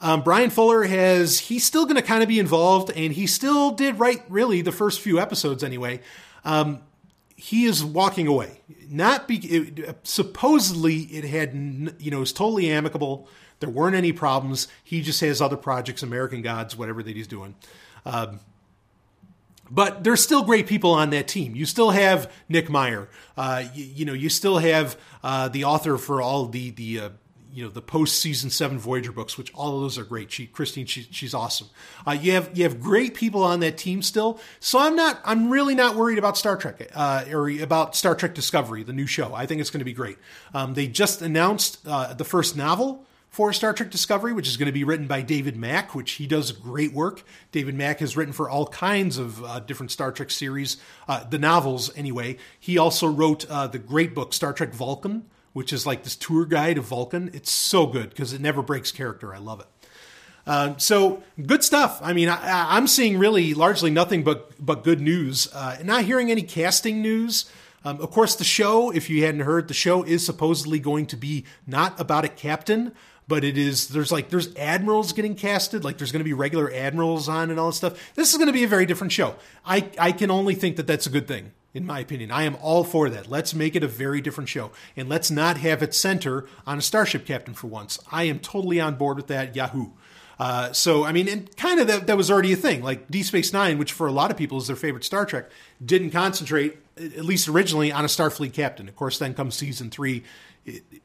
[0.00, 3.70] Um, Bryan Fuller has he's still going to kind of be involved, and he still
[3.70, 6.00] did write really the first few episodes anyway.
[6.44, 6.82] Um,
[7.34, 8.60] he is walking away.
[8.88, 11.54] Not be it, supposedly it had
[11.98, 13.28] you know was totally amicable.
[13.60, 14.68] There weren't any problems.
[14.84, 17.54] He just has other projects, American Gods, whatever that he's doing.
[18.04, 18.40] Um,
[19.70, 21.54] but there's still great people on that team.
[21.54, 23.08] You still have Nick Meyer.
[23.36, 27.08] Uh, you, you, know, you still have uh, the author for all the the uh,
[27.56, 30.30] you know the post season seven Voyager books, which all of those are great.
[30.30, 31.68] She Christine, she, she's awesome.
[32.06, 35.48] Uh, you have you have great people on that team still, so I'm not I'm
[35.48, 39.34] really not worried about Star Trek uh, or about Star Trek Discovery, the new show.
[39.34, 40.18] I think it's going to be great.
[40.52, 43.05] Um, they just announced uh, the first novel
[43.36, 46.26] for Star Trek Discovery, which is going to be written by David Mack, which he
[46.26, 47.22] does great work.
[47.52, 51.38] David Mack has written for all kinds of uh, different Star Trek series, uh, the
[51.38, 52.38] novels anyway.
[52.58, 56.46] He also wrote uh, the great book Star Trek Vulcan, which is like this tour
[56.46, 57.30] guide of Vulcan.
[57.34, 59.34] It's so good because it never breaks character.
[59.34, 59.66] I love it.
[60.46, 62.00] Uh, so good stuff.
[62.02, 65.46] I mean, I, am seeing really largely nothing but but good news.
[65.52, 67.44] Uh, not hearing any casting news.
[67.86, 71.16] Um, of course, the show, if you hadn't heard, the show is supposedly going to
[71.16, 72.92] be not about a captain,
[73.28, 76.72] but it is there's like there's admirals getting casted like there's going to be regular
[76.72, 78.14] admirals on and all this stuff.
[78.14, 79.36] This is going to be a very different show.
[79.64, 82.30] I i can only think that that's a good thing in my opinion.
[82.30, 83.28] I am all for that.
[83.28, 86.82] Let's make it a very different show and let's not have it center on a
[86.82, 87.98] starship captain for once.
[88.10, 89.90] I am totally on board with that yahoo
[90.38, 92.82] uh, so I mean, and kind of that, that was already a thing.
[92.82, 95.50] Like Deep Space Nine, which for a lot of people is their favorite Star Trek,
[95.84, 98.88] didn't concentrate at least originally on a Starfleet captain.
[98.88, 100.24] Of course, then comes season three,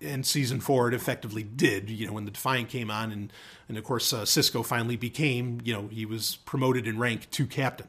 [0.02, 3.32] and season four it effectively did you know when the defiant came on and
[3.70, 7.46] and of course uh, Sisko finally became you know he was promoted in rank to
[7.46, 7.88] captain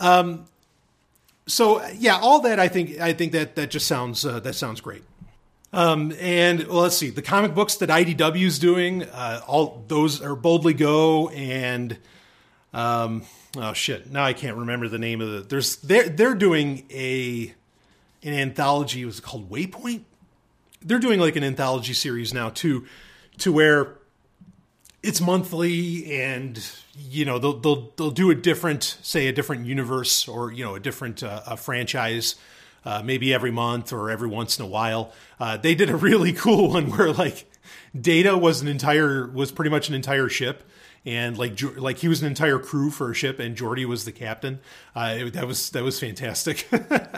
[0.00, 0.46] um
[1.46, 4.80] so yeah all that i think i think that that just sounds uh, that sounds
[4.80, 5.04] great
[5.74, 7.10] um and well, let's see.
[7.10, 11.98] The comic books that idw is doing uh all those are boldly go and
[12.72, 13.22] um
[13.56, 14.10] oh shit.
[14.10, 17.54] Now i can't remember the name of the there's they're they're doing a
[18.24, 19.02] an anthology.
[19.02, 20.02] It called waypoint?
[20.82, 22.86] They're doing like an anthology series now too,
[23.38, 23.98] to where
[25.02, 26.66] it's monthly and
[26.98, 30.74] you know they'll they'll they'll do a different say a different universe or you know
[30.74, 32.36] a different uh, a franchise
[32.84, 35.12] uh, maybe every month or every once in a while.
[35.38, 37.50] Uh, they did a really cool one where like
[37.98, 40.64] Data was an entire was pretty much an entire ship
[41.06, 44.12] and like like he was an entire crew for a ship, and Geordi was the
[44.12, 44.60] captain.
[44.96, 46.68] Uh, it, that was that was fantastic.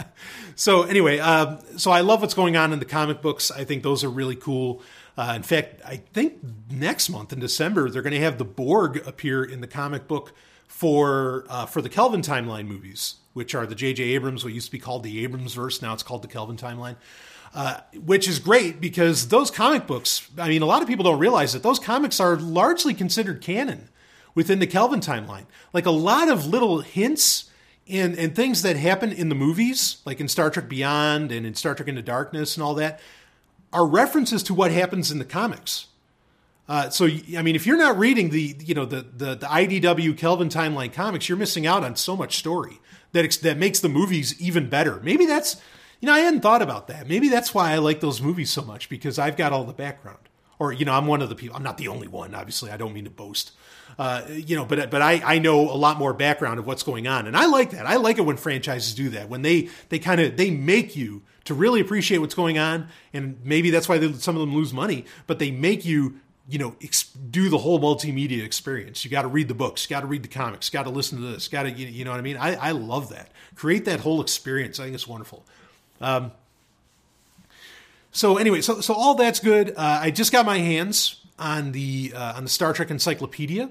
[0.56, 3.50] so anyway, uh, so I love what's going on in the comic books.
[3.50, 4.82] I think those are really cool.
[5.16, 6.38] Uh, in fact, I think
[6.70, 10.32] next month in December they're going to have the Borg appear in the comic book
[10.66, 14.02] for uh, for the Kelvin timeline movies, which are the J.J.
[14.02, 16.96] Abrams, what used to be called the Abrams verse, now it's called the Kelvin timeline.
[17.54, 21.18] Uh, which is great because those comic books, I mean, a lot of people don't
[21.18, 23.90] realize that those comics are largely considered canon
[24.34, 25.44] within the Kelvin timeline.
[25.74, 27.50] Like a lot of little hints
[27.86, 31.54] and, and things that happen in the movies, like in Star Trek Beyond and in
[31.54, 33.00] Star Trek Into Darkness and all that,
[33.70, 35.88] are references to what happens in the comics.
[36.68, 37.06] Uh, so
[37.36, 40.92] I mean, if you're not reading the you know the, the the IDW Kelvin timeline
[40.92, 42.80] comics, you're missing out on so much story
[43.16, 45.00] that that makes the movies even better.
[45.02, 45.56] Maybe that's
[46.00, 47.08] you know, I hadn't thought about that.
[47.08, 50.18] Maybe that's why I like those movies so much because I've got all the background.
[50.58, 51.56] Or you know, I'm one of the people.
[51.56, 52.34] I'm not the only one.
[52.34, 53.52] Obviously, I don't mean to boast.
[53.98, 57.06] Uh, you know, but but I, I know a lot more background of what's going
[57.06, 57.86] on, and I like that.
[57.86, 61.22] I like it when franchises do that when they they kind of they make you
[61.44, 64.72] to really appreciate what's going on, and maybe that's why they, some of them lose
[64.72, 65.04] money.
[65.26, 69.04] But they make you you know ex- do the whole multimedia experience.
[69.04, 71.26] You got to read the books, got to read the comics, got to listen to
[71.26, 72.36] this, got to you, you know what I mean.
[72.36, 73.30] I I love that.
[73.54, 74.78] Create that whole experience.
[74.80, 75.44] I think it's wonderful.
[76.00, 76.32] Um,
[78.10, 79.70] so anyway, so so all that's good.
[79.76, 83.70] Uh, I just got my hands on the uh, on the Star Trek Encyclopedia,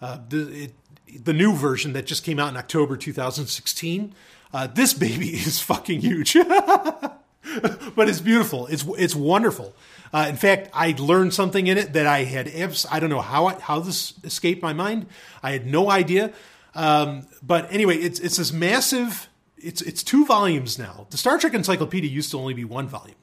[0.00, 4.14] uh, the it, the new version that just came out in October 2016.
[4.52, 6.36] Uh, this baby is fucking huge,
[7.94, 8.66] but it's beautiful.
[8.66, 9.74] It's it's wonderful.
[10.12, 12.48] Uh, in fact, I learned something in it that I had.
[12.48, 15.06] Abs- I don't know how I, how this escaped my mind.
[15.42, 16.32] I had no idea.
[16.74, 19.28] Um, but anyway, it's it's this massive
[19.58, 21.06] it's it's two volumes now.
[21.10, 23.16] The Star Trek Encyclopedia used to only be one volume,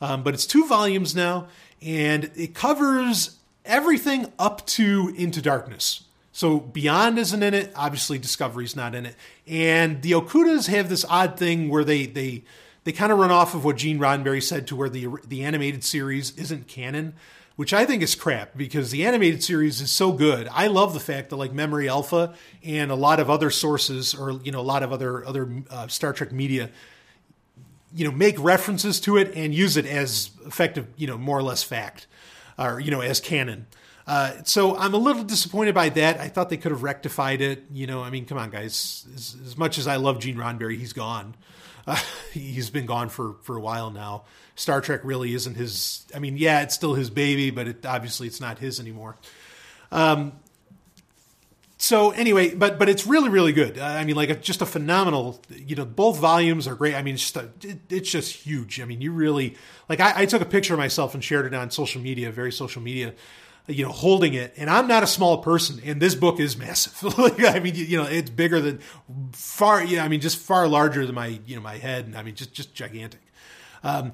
[0.00, 1.48] um, but it's two volumes now,
[1.80, 6.04] and it covers everything up to Into Darkness.
[6.32, 7.72] So Beyond isn't in it.
[7.74, 9.14] Obviously, Discovery's not in it,
[9.46, 12.44] and the Okudas have this odd thing where they they
[12.86, 15.84] they kind of run off of what Gene Roddenberry said to where the the animated
[15.84, 17.14] series isn't canon
[17.56, 20.46] which I think is crap because the animated series is so good.
[20.52, 24.32] I love the fact that like Memory Alpha and a lot of other sources or
[24.44, 26.70] you know a lot of other other uh, Star Trek media
[27.94, 31.42] you know make references to it and use it as effective, you know, more or
[31.42, 32.06] less fact
[32.58, 33.66] or you know as canon.
[34.06, 36.20] Uh, so I'm a little disappointed by that.
[36.20, 37.64] I thought they could have rectified it.
[37.72, 39.04] You know, I mean, come on, guys.
[39.14, 41.34] As, as much as I love Gene Roddenberry, he's gone.
[41.86, 41.98] Uh,
[42.32, 44.24] he's been gone for for a while now.
[44.54, 46.06] Star Trek really isn't his.
[46.14, 49.16] I mean, yeah, it's still his baby, but it, obviously it's not his anymore.
[49.92, 50.32] Um,
[51.78, 53.78] so anyway, but but it's really really good.
[53.78, 55.40] I mean, like just a phenomenal.
[55.54, 56.94] You know, both volumes are great.
[56.94, 58.80] I mean, it's just a, it, it's just huge.
[58.80, 59.56] I mean, you really
[59.88, 60.00] like.
[60.00, 62.80] I, I took a picture of myself and shared it on social media, very social
[62.80, 63.12] media.
[63.68, 67.02] You know, holding it, and I'm not a small person, and this book is massive.
[67.18, 68.78] like, I mean, you, know, it's bigger than
[69.32, 69.82] far.
[69.82, 72.06] Yeah, I mean, just far larger than my you know my head.
[72.06, 73.20] And I mean, just just gigantic.
[73.82, 74.12] Um,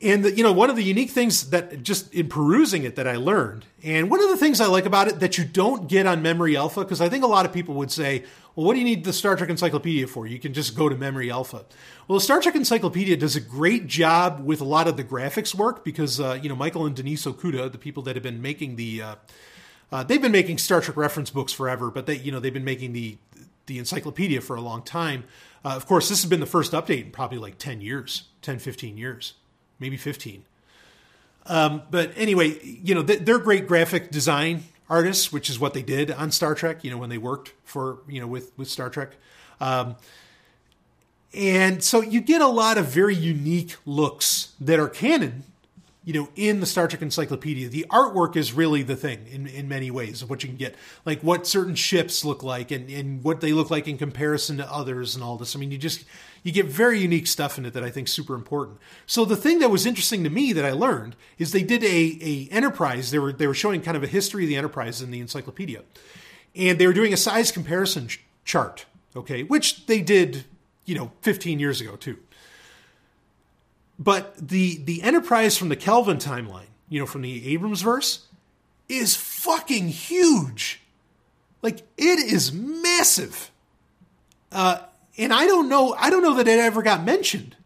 [0.00, 3.08] and the, you know, one of the unique things that just in perusing it that
[3.08, 6.06] I learned, and one of the things I like about it that you don't get
[6.06, 8.24] on Memory Alpha, because I think a lot of people would say,
[8.54, 10.26] well, what do you need the Star Trek Encyclopedia for?
[10.26, 11.64] You can just go to Memory Alpha.
[12.06, 15.54] Well, the Star Trek Encyclopedia does a great job with a lot of the graphics
[15.54, 18.76] work because, uh, you know, Michael and Denise Okuda, the people that have been making
[18.76, 19.14] the, uh,
[19.90, 22.64] uh, they've been making Star Trek reference books forever, but they, you know, they've been
[22.64, 23.18] making the,
[23.66, 25.24] the encyclopedia for a long time.
[25.64, 28.60] Uh, of course, this has been the first update in probably like 10 years, 10,
[28.60, 29.34] 15 years
[29.80, 30.44] maybe 15.
[31.46, 36.10] Um, but anyway, you know, they're great graphic design artists, which is what they did
[36.10, 39.12] on Star Trek, you know, when they worked for, you know, with, with Star Trek.
[39.60, 39.96] Um,
[41.34, 45.44] and so you get a lot of very unique looks that are canon
[46.08, 49.68] you know, in the Star Trek Encyclopedia, the artwork is really the thing in, in
[49.68, 53.22] many ways of what you can get, like what certain ships look like and, and
[53.22, 55.54] what they look like in comparison to others and all this.
[55.54, 56.06] I mean, you just
[56.42, 58.78] you get very unique stuff in it that I think super important.
[59.04, 62.18] So the thing that was interesting to me that I learned is they did a
[62.22, 63.10] a Enterprise.
[63.10, 65.82] They were they were showing kind of a history of the Enterprise in the encyclopedia,
[66.56, 68.86] and they were doing a size comparison ch- chart.
[69.14, 70.46] Okay, which they did,
[70.86, 72.16] you know, 15 years ago too.
[73.98, 78.26] But the the Enterprise from the Kelvin timeline, you know, from the Abrams verse,
[78.88, 80.80] is fucking huge.
[81.62, 83.50] Like it is massive.
[84.52, 84.78] Uh,
[85.18, 85.94] and I don't know.
[85.98, 87.56] I don't know that it ever got mentioned.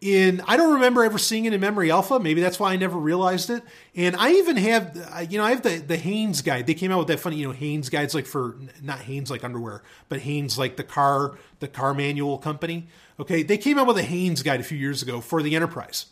[0.00, 2.20] In I don't remember ever seeing it in Memory Alpha.
[2.20, 3.64] Maybe that's why I never realized it.
[3.96, 6.68] And I even have, you know, I have the the Haynes guide.
[6.68, 9.42] They came out with that funny, you know, Haynes guides like for not Hanes like
[9.42, 12.86] underwear, but Haynes like the car the car manual company.
[13.20, 16.06] Okay, they came out with a Haynes guide a few years ago for the Enterprise,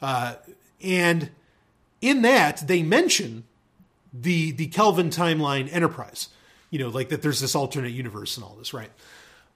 [0.00, 0.36] uh,
[0.82, 1.30] and
[2.00, 3.44] in that they mention
[4.12, 6.28] the the Kelvin timeline Enterprise.
[6.70, 8.90] You know, like that there's this alternate universe and all this, right?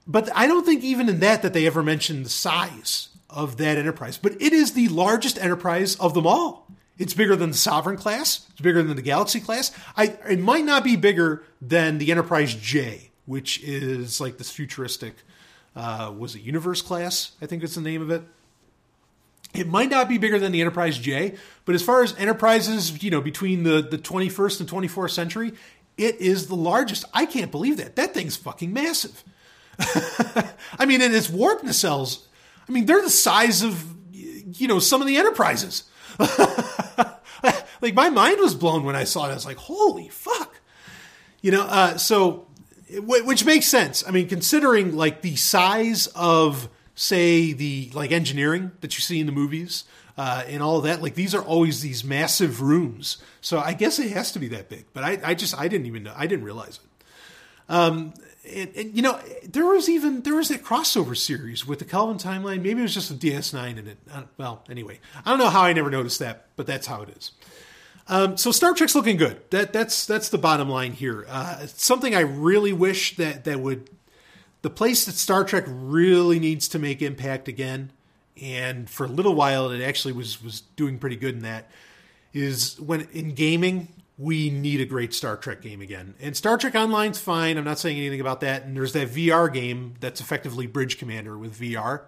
[0.05, 3.77] But I don't think even in that that they ever mentioned the size of that
[3.77, 4.17] Enterprise.
[4.17, 6.67] But it is the largest Enterprise of them all.
[6.97, 8.47] It's bigger than the Sovereign class.
[8.51, 9.71] It's bigger than the Galaxy class.
[9.97, 15.15] I, it might not be bigger than the Enterprise J, which is like this futuristic
[15.75, 17.31] uh, was it Universe class?
[17.41, 18.23] I think it's the name of it.
[19.53, 23.11] It might not be bigger than the Enterprise J, but as far as enterprises, you
[23.11, 25.53] know, between the, the 21st and 24th century,
[25.97, 27.05] it is the largest.
[27.13, 27.95] I can't believe that.
[27.95, 29.23] That thing's fucking massive.
[29.79, 32.25] I mean, and its warp nacelles,
[32.67, 35.83] I mean, they're the size of, you know, some of the enterprises.
[37.81, 39.31] like, my mind was blown when I saw it.
[39.31, 40.59] I was like, holy fuck.
[41.41, 42.47] You know, uh, so
[42.99, 44.03] which makes sense.
[44.07, 49.25] I mean, considering like the size of say the like engineering that you see in
[49.25, 49.83] the movies
[50.17, 53.17] uh, and all that, like these are always these massive rooms.
[53.41, 54.85] So I guess it has to be that big.
[54.93, 56.13] But I, I just I didn't even know.
[56.15, 57.05] I didn't realize it.
[57.69, 58.13] Um,
[58.45, 62.17] and, and, you know, there was even there was that crossover series with the Kelvin
[62.17, 62.61] timeline.
[62.61, 63.97] Maybe it was just a DS9 in it.
[64.11, 67.09] Uh, well, anyway, I don't know how I never noticed that, but that's how it
[67.09, 67.31] is.
[68.07, 69.41] Um, so Star Trek's looking good.
[69.51, 71.25] That that's that's the bottom line here.
[71.27, 73.89] Uh, something I really wish that that would
[74.61, 77.91] the place that Star Trek really needs to make impact again,
[78.41, 81.69] and for a little while it actually was was doing pretty good in that.
[82.33, 83.87] Is when in gaming
[84.17, 86.13] we need a great Star Trek game again.
[86.21, 87.57] And Star Trek Online's fine.
[87.57, 88.63] I'm not saying anything about that.
[88.63, 92.01] And there's that VR game that's effectively Bridge Commander with VR,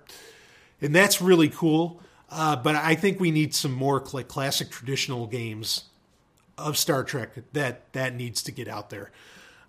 [0.82, 2.02] and that's really cool.
[2.30, 5.86] Uh, but I think we need some more classic traditional games
[6.57, 9.11] of Star Trek that that needs to get out there.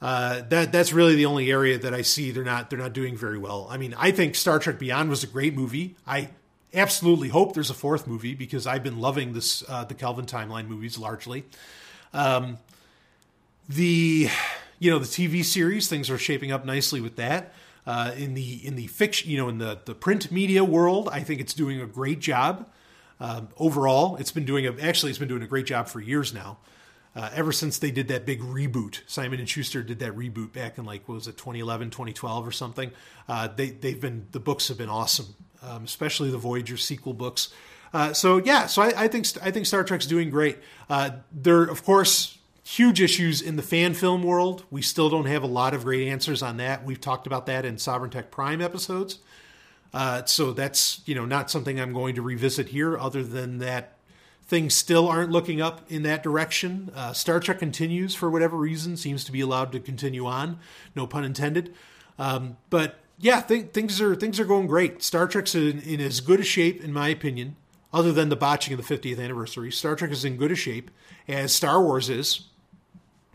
[0.00, 3.16] Uh, that that's really the only area that I see they're not they're not doing
[3.16, 3.66] very well.
[3.70, 5.96] I mean, I think Star Trek Beyond was a great movie.
[6.06, 6.30] I
[6.74, 10.68] absolutely hope there's a fourth movie because I've been loving this uh, the Kelvin timeline
[10.68, 11.44] movies largely.
[12.12, 12.58] Um,
[13.68, 14.28] the
[14.78, 17.54] you know the TV series things are shaping up nicely with that.
[17.86, 21.20] Uh, in the in the fiction, you know, in the the print media world, I
[21.20, 22.68] think it's doing a great job.
[23.20, 26.34] Um, overall, it's been doing a, actually it's been doing a great job for years
[26.34, 26.58] now.
[27.14, 30.76] Uh, ever since they did that big reboot, Simon and Schuster did that reboot back
[30.76, 32.90] in like what was it 2011, 2012 or something.
[33.28, 37.48] Uh, they they've been the books have been awesome, um, especially the Voyager sequel books.
[37.94, 40.58] Uh, so yeah, so I, I, think I think Star Trek's doing great.
[40.90, 42.35] Uh, there, of course,
[42.66, 44.64] huge issues in the fan film world.
[44.70, 46.84] We still don't have a lot of great answers on that.
[46.84, 49.20] We've talked about that in Sovryn Tech Prime episodes.
[49.94, 53.92] Uh, so that's you know not something I'm going to revisit here, other than that
[54.46, 56.90] things still aren't looking up in that direction.
[56.94, 60.58] Uh, Star Trek continues for whatever reason, seems to be allowed to continue on,
[60.94, 61.72] no pun intended.
[62.18, 65.04] Um, but yeah, th- things are things are going great.
[65.04, 67.54] Star Trek's in, in as good a shape, in my opinion,
[67.92, 69.70] other than the botching of the 50th anniversary.
[69.70, 70.90] Star Trek is in good a shape
[71.28, 72.48] as Star Wars is.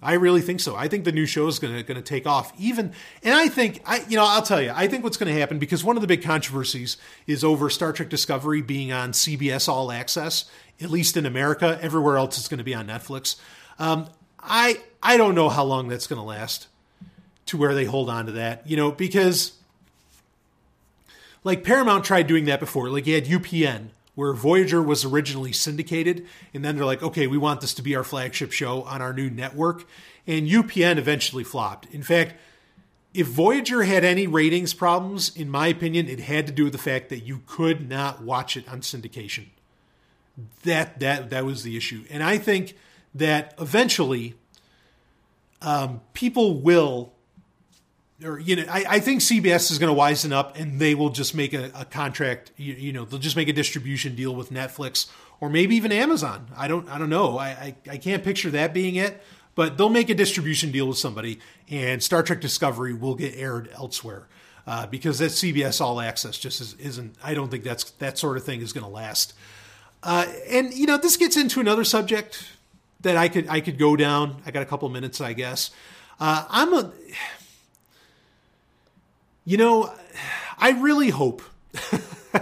[0.01, 0.75] I really think so.
[0.75, 2.51] I think the new show is going to going to take off.
[2.59, 2.91] Even
[3.23, 5.59] and I think I you know I'll tell you I think what's going to happen
[5.59, 6.97] because one of the big controversies
[7.27, 10.45] is over Star Trek Discovery being on CBS All Access
[10.81, 11.77] at least in America.
[11.81, 13.35] Everywhere else it's going to be on Netflix.
[13.77, 14.07] Um,
[14.39, 16.67] I I don't know how long that's going to last
[17.47, 18.65] to where they hold on to that.
[18.65, 19.53] You know because
[21.43, 22.89] like Paramount tried doing that before.
[22.89, 27.37] Like you had UPN where Voyager was originally syndicated, and then they're like, okay, we
[27.37, 29.85] want this to be our flagship show on our new network.
[30.27, 31.87] And UPN eventually flopped.
[31.93, 32.35] In fact,
[33.13, 36.79] if Voyager had any ratings problems, in my opinion, it had to do with the
[36.79, 39.47] fact that you could not watch it on syndication.
[40.63, 42.75] That that that was the issue, and I think
[43.13, 44.35] that eventually,
[45.61, 47.11] um, people will
[48.23, 51.09] or you know, I, I think CBS is going to wisen up and they will
[51.09, 52.51] just make a, a contract.
[52.57, 56.47] You, you, know, they'll just make a distribution deal with Netflix or maybe even Amazon.
[56.55, 57.37] I don't, I don't know.
[57.37, 59.21] I, I, I can't picture that being it,
[59.55, 61.39] but they'll make a distribution deal with somebody,
[61.69, 64.27] and Star Trek Discovery will get aired elsewhere
[64.65, 67.15] uh, because that CBS All Access just is, isn't.
[67.23, 69.33] I don't think that's that sort of thing is going to last.
[70.03, 72.47] Uh, and you know, this gets into another subject
[73.01, 74.41] that I could I could go down.
[74.45, 75.71] I got a couple minutes, I guess.
[76.19, 76.91] Uh, I'm a
[79.45, 79.93] you know,
[80.57, 81.41] I really hope.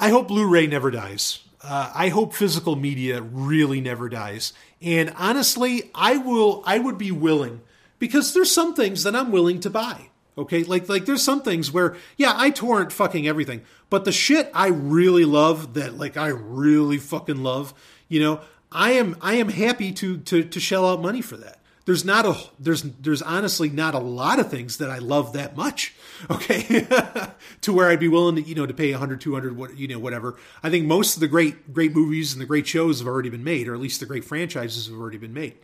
[0.00, 1.40] I hope Blu ray never dies.
[1.62, 4.52] Uh, I hope physical media really never dies.
[4.80, 6.62] And honestly, I will.
[6.64, 7.60] I would be willing
[7.98, 10.08] because there's some things that I'm willing to buy.
[10.38, 14.50] Okay, like like there's some things where yeah, I torrent fucking everything, but the shit
[14.54, 17.74] I really love that like I really fucking love,
[18.08, 18.40] you know,
[18.72, 21.59] I am I am happy to to to shell out money for that
[21.90, 25.56] there's not a there's there's honestly not a lot of things that I love that
[25.56, 25.94] much.
[26.30, 26.86] Okay,
[27.62, 29.98] to where I'd be willing to you know to pay 100, 200, what you know
[29.98, 30.36] whatever.
[30.62, 33.42] I think most of the great great movies and the great shows have already been
[33.42, 35.54] made, or at least the great franchises have already been made.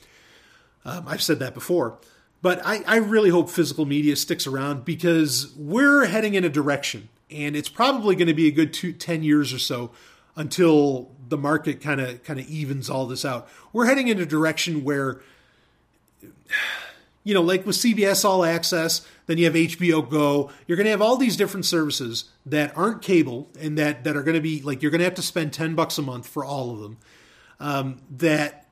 [0.87, 1.99] Um, I've said that before,
[2.41, 7.11] but I, I really hope physical media sticks around because we're heading in a direction,
[7.31, 9.91] and it's probably going to be a good two, 10 years or so
[10.37, 13.47] until the market kind of kind of evens all this out.
[13.75, 15.21] We're heading in a direction where
[17.27, 20.51] you know, like with CBS All Access, then you have HBO Go.
[20.67, 24.23] You're going to have all these different services that aren't cable and that that are
[24.23, 26.45] going to be like you're going to have to spend ten bucks a month for
[26.45, 26.99] all of them.
[27.59, 28.67] Um, that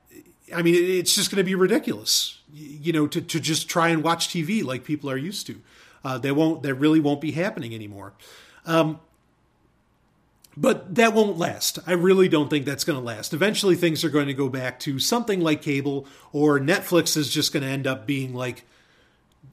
[0.53, 4.03] I mean, it's just going to be ridiculous, you know, to to just try and
[4.03, 5.59] watch TV like people are used to.
[6.03, 6.63] Uh, they won't.
[6.63, 8.13] That really won't be happening anymore.
[8.65, 8.99] Um,
[10.57, 11.79] but that won't last.
[11.85, 13.33] I really don't think that's going to last.
[13.33, 17.51] Eventually, things are going to go back to something like cable, or Netflix is just
[17.51, 18.65] going to end up being like,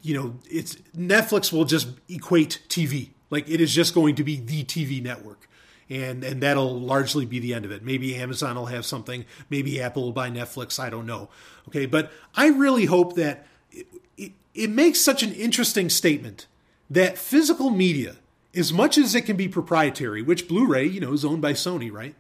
[0.02, 3.10] you know, it's Netflix will just equate TV.
[3.30, 5.48] Like it is just going to be the TV network,
[5.90, 7.82] and and that'll largely be the end of it.
[7.82, 9.24] Maybe Amazon will have something.
[9.50, 10.78] Maybe Apple will buy Netflix.
[10.78, 11.30] I don't know.
[11.68, 16.46] Okay, but I really hope that it, it, it makes such an interesting statement
[16.90, 18.16] that physical media
[18.54, 21.90] as much as it can be proprietary, which Blu-ray, you know, is owned by Sony,
[21.90, 22.14] right?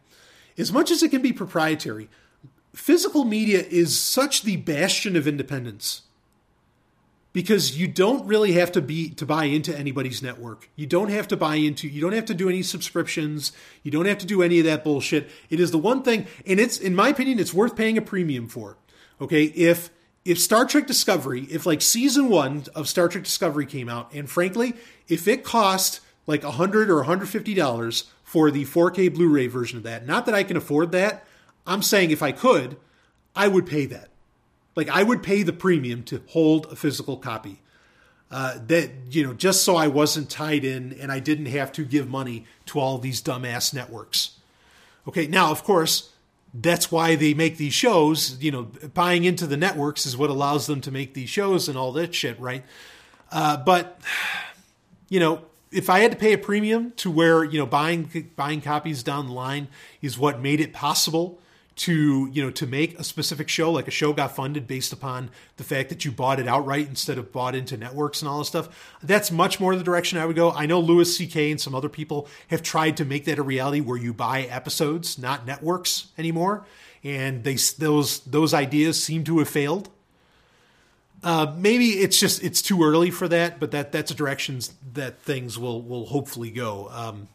[0.56, 2.08] As much as it can be proprietary,
[2.74, 6.02] physical media is such the bastion of independence
[7.32, 10.68] because you don't really have to be to buy into anybody's network.
[10.76, 13.52] You don't have to buy into you don't have to do any subscriptions.
[13.82, 15.30] You don't have to do any of that bullshit.
[15.48, 18.48] It is the one thing and it's in my opinion it's worth paying a premium
[18.48, 18.76] for.
[19.20, 19.44] Okay?
[19.44, 19.90] If
[20.24, 24.30] if Star Trek Discovery, if like season 1 of Star Trek Discovery came out and
[24.30, 24.74] frankly,
[25.08, 30.06] if it cost like 100 or 150 dollars for the 4K Blu-ray version of that.
[30.06, 31.24] Not that I can afford that.
[31.66, 32.76] I'm saying if I could,
[33.36, 34.08] I would pay that.
[34.74, 37.60] Like I would pay the premium to hold a physical copy.
[38.30, 41.84] Uh, that you know, just so I wasn't tied in and I didn't have to
[41.84, 44.38] give money to all these dumbass networks.
[45.06, 46.12] Okay, now of course,
[46.54, 48.42] that's why they make these shows.
[48.42, 48.62] You know,
[48.94, 52.14] buying into the networks is what allows them to make these shows and all that
[52.14, 52.64] shit, right?
[53.30, 54.00] Uh, but
[55.10, 55.42] you know,
[55.72, 59.26] if I had to pay a premium to where you know buying buying copies down
[59.26, 59.68] the line
[60.00, 61.38] is what made it possible
[61.74, 65.30] to you know to make a specific show like a show got funded based upon
[65.56, 68.48] the fact that you bought it outright instead of bought into networks and all this
[68.48, 70.50] stuff that's much more the direction i would go.
[70.52, 73.80] I know louis ck and some other people have tried to make that a reality
[73.80, 76.66] where you buy episodes not networks anymore.
[77.04, 79.88] And they those those ideas seem to have failed
[81.22, 84.60] uh, maybe it's just it's too early for that, but that that's a direction
[84.94, 86.88] that things will will hopefully go.
[86.90, 87.28] Um,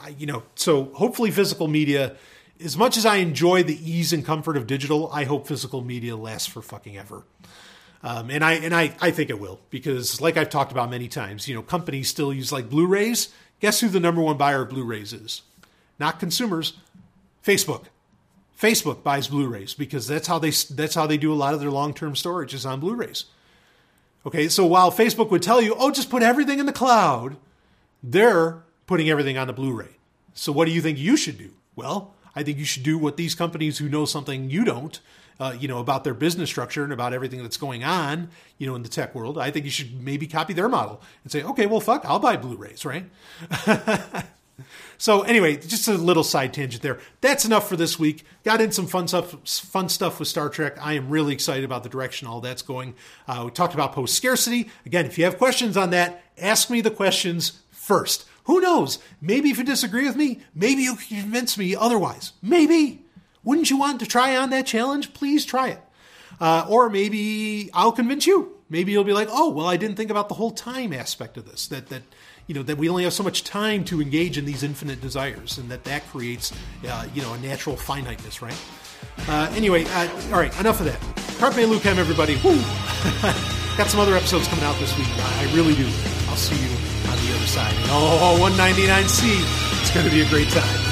[0.00, 2.16] I, you know, so hopefully physical media
[2.64, 6.16] as much as I enjoy the ease and comfort of digital, I hope physical media
[6.16, 7.24] lasts for fucking ever.
[8.02, 11.08] Um, and I and I, I think it will because, like I've talked about many
[11.08, 13.28] times, you know, companies still use like Blu-rays.
[13.60, 15.42] Guess who the number one buyer of Blu-rays is?
[16.00, 16.74] Not consumers,
[17.46, 17.84] Facebook.
[18.62, 21.70] Facebook buys Blu-rays because that's how they that's how they do a lot of their
[21.70, 23.24] long-term storage is on Blu-rays.
[24.24, 27.36] Okay, so while Facebook would tell you, "Oh, just put everything in the cloud,"
[28.02, 29.96] they're putting everything on the Blu-ray.
[30.34, 31.50] So what do you think you should do?
[31.74, 35.00] Well, I think you should do what these companies who know something you don't
[35.42, 38.76] uh, you know, about their business structure and about everything that's going on, you know,
[38.76, 41.66] in the tech world, I think you should maybe copy their model and say, okay,
[41.66, 43.06] well, fuck, I'll buy Blu-rays, right?
[44.98, 46.98] so anyway, just a little side tangent there.
[47.20, 48.24] That's enough for this week.
[48.44, 50.76] Got in some fun stuff, fun stuff with Star Trek.
[50.80, 52.94] I am really excited about the direction all that's going.
[53.26, 54.70] Uh, we talked about post scarcity.
[54.86, 58.26] Again, if you have questions on that, ask me the questions first.
[58.44, 58.98] Who knows?
[59.20, 62.32] Maybe if you disagree with me, maybe you can convince me otherwise.
[62.42, 63.04] Maybe.
[63.44, 65.14] Wouldn't you want to try on that challenge?
[65.14, 65.80] Please try it.
[66.40, 68.56] Uh, or maybe I'll convince you.
[68.68, 71.44] Maybe you'll be like, oh, well, I didn't think about the whole time aspect of
[71.44, 71.66] this.
[71.68, 72.02] That that
[72.46, 75.58] you know that we only have so much time to engage in these infinite desires,
[75.58, 76.52] and that that creates
[76.88, 78.56] uh, you know a natural finiteness, right?
[79.28, 81.00] Uh, anyway, uh, all right, enough of that.
[81.38, 82.36] Carpe Lucem, everybody.
[83.76, 85.08] Got some other episodes coming out this week.
[85.08, 85.86] I really do.
[86.28, 86.70] I'll see you
[87.10, 87.74] on the other side.
[87.88, 89.80] oh, 199C.
[89.80, 90.91] It's going to be a great time.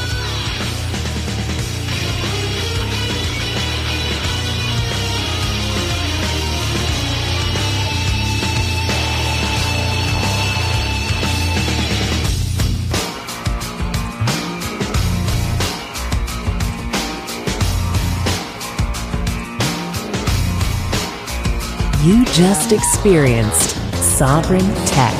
[22.02, 25.14] You just experienced Sovryn Tech.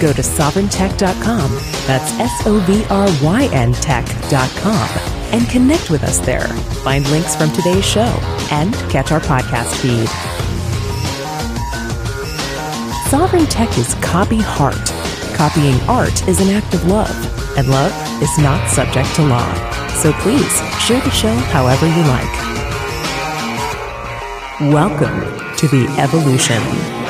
[0.00, 1.50] Go to sovryntech.com,
[1.88, 4.88] that's S O V R Y N tech.com,
[5.32, 6.46] and connect with us there.
[6.84, 8.16] Find links from today's show
[8.52, 10.06] and catch our podcast feed.
[13.10, 14.92] Sovryn Tech is copy heart.
[15.34, 19.52] Copying art is an act of love, and love is not subject to law.
[19.94, 22.54] So please share the show however you like.
[24.72, 27.03] Welcome to the evolution.